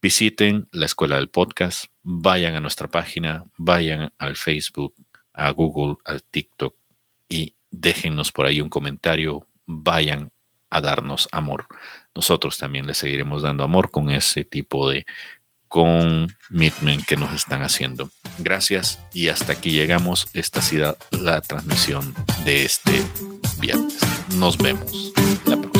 Visiten 0.00 0.68
la 0.70 0.86
escuela 0.86 1.16
del 1.16 1.28
podcast, 1.28 1.86
vayan 2.02 2.54
a 2.54 2.60
nuestra 2.60 2.88
página, 2.88 3.44
vayan 3.56 4.12
al 4.18 4.36
Facebook, 4.36 4.94
a 5.38 5.50
Google, 5.50 5.96
al 6.04 6.22
TikTok 6.22 6.74
y 7.28 7.54
déjennos 7.70 8.32
por 8.32 8.46
ahí 8.46 8.60
un 8.60 8.68
comentario, 8.68 9.46
vayan 9.66 10.32
a 10.68 10.80
darnos 10.80 11.28
amor. 11.32 11.66
Nosotros 12.14 12.58
también 12.58 12.86
les 12.86 12.98
seguiremos 12.98 13.42
dando 13.42 13.64
amor 13.64 13.90
con 13.90 14.10
ese 14.10 14.44
tipo 14.44 14.90
de 14.90 15.06
commitment 15.68 17.04
que 17.06 17.16
nos 17.16 17.32
están 17.32 17.62
haciendo. 17.62 18.10
Gracias 18.38 18.98
y 19.12 19.28
hasta 19.28 19.52
aquí 19.52 19.70
llegamos. 19.70 20.28
Esta 20.32 20.58
ha 20.60 20.62
sido 20.62 20.96
la 21.10 21.40
transmisión 21.40 22.14
de 22.44 22.64
este 22.64 23.02
viernes. 23.60 23.98
Nos 24.36 24.58
vemos 24.58 25.12
la 25.46 25.56
próxima. 25.56 25.77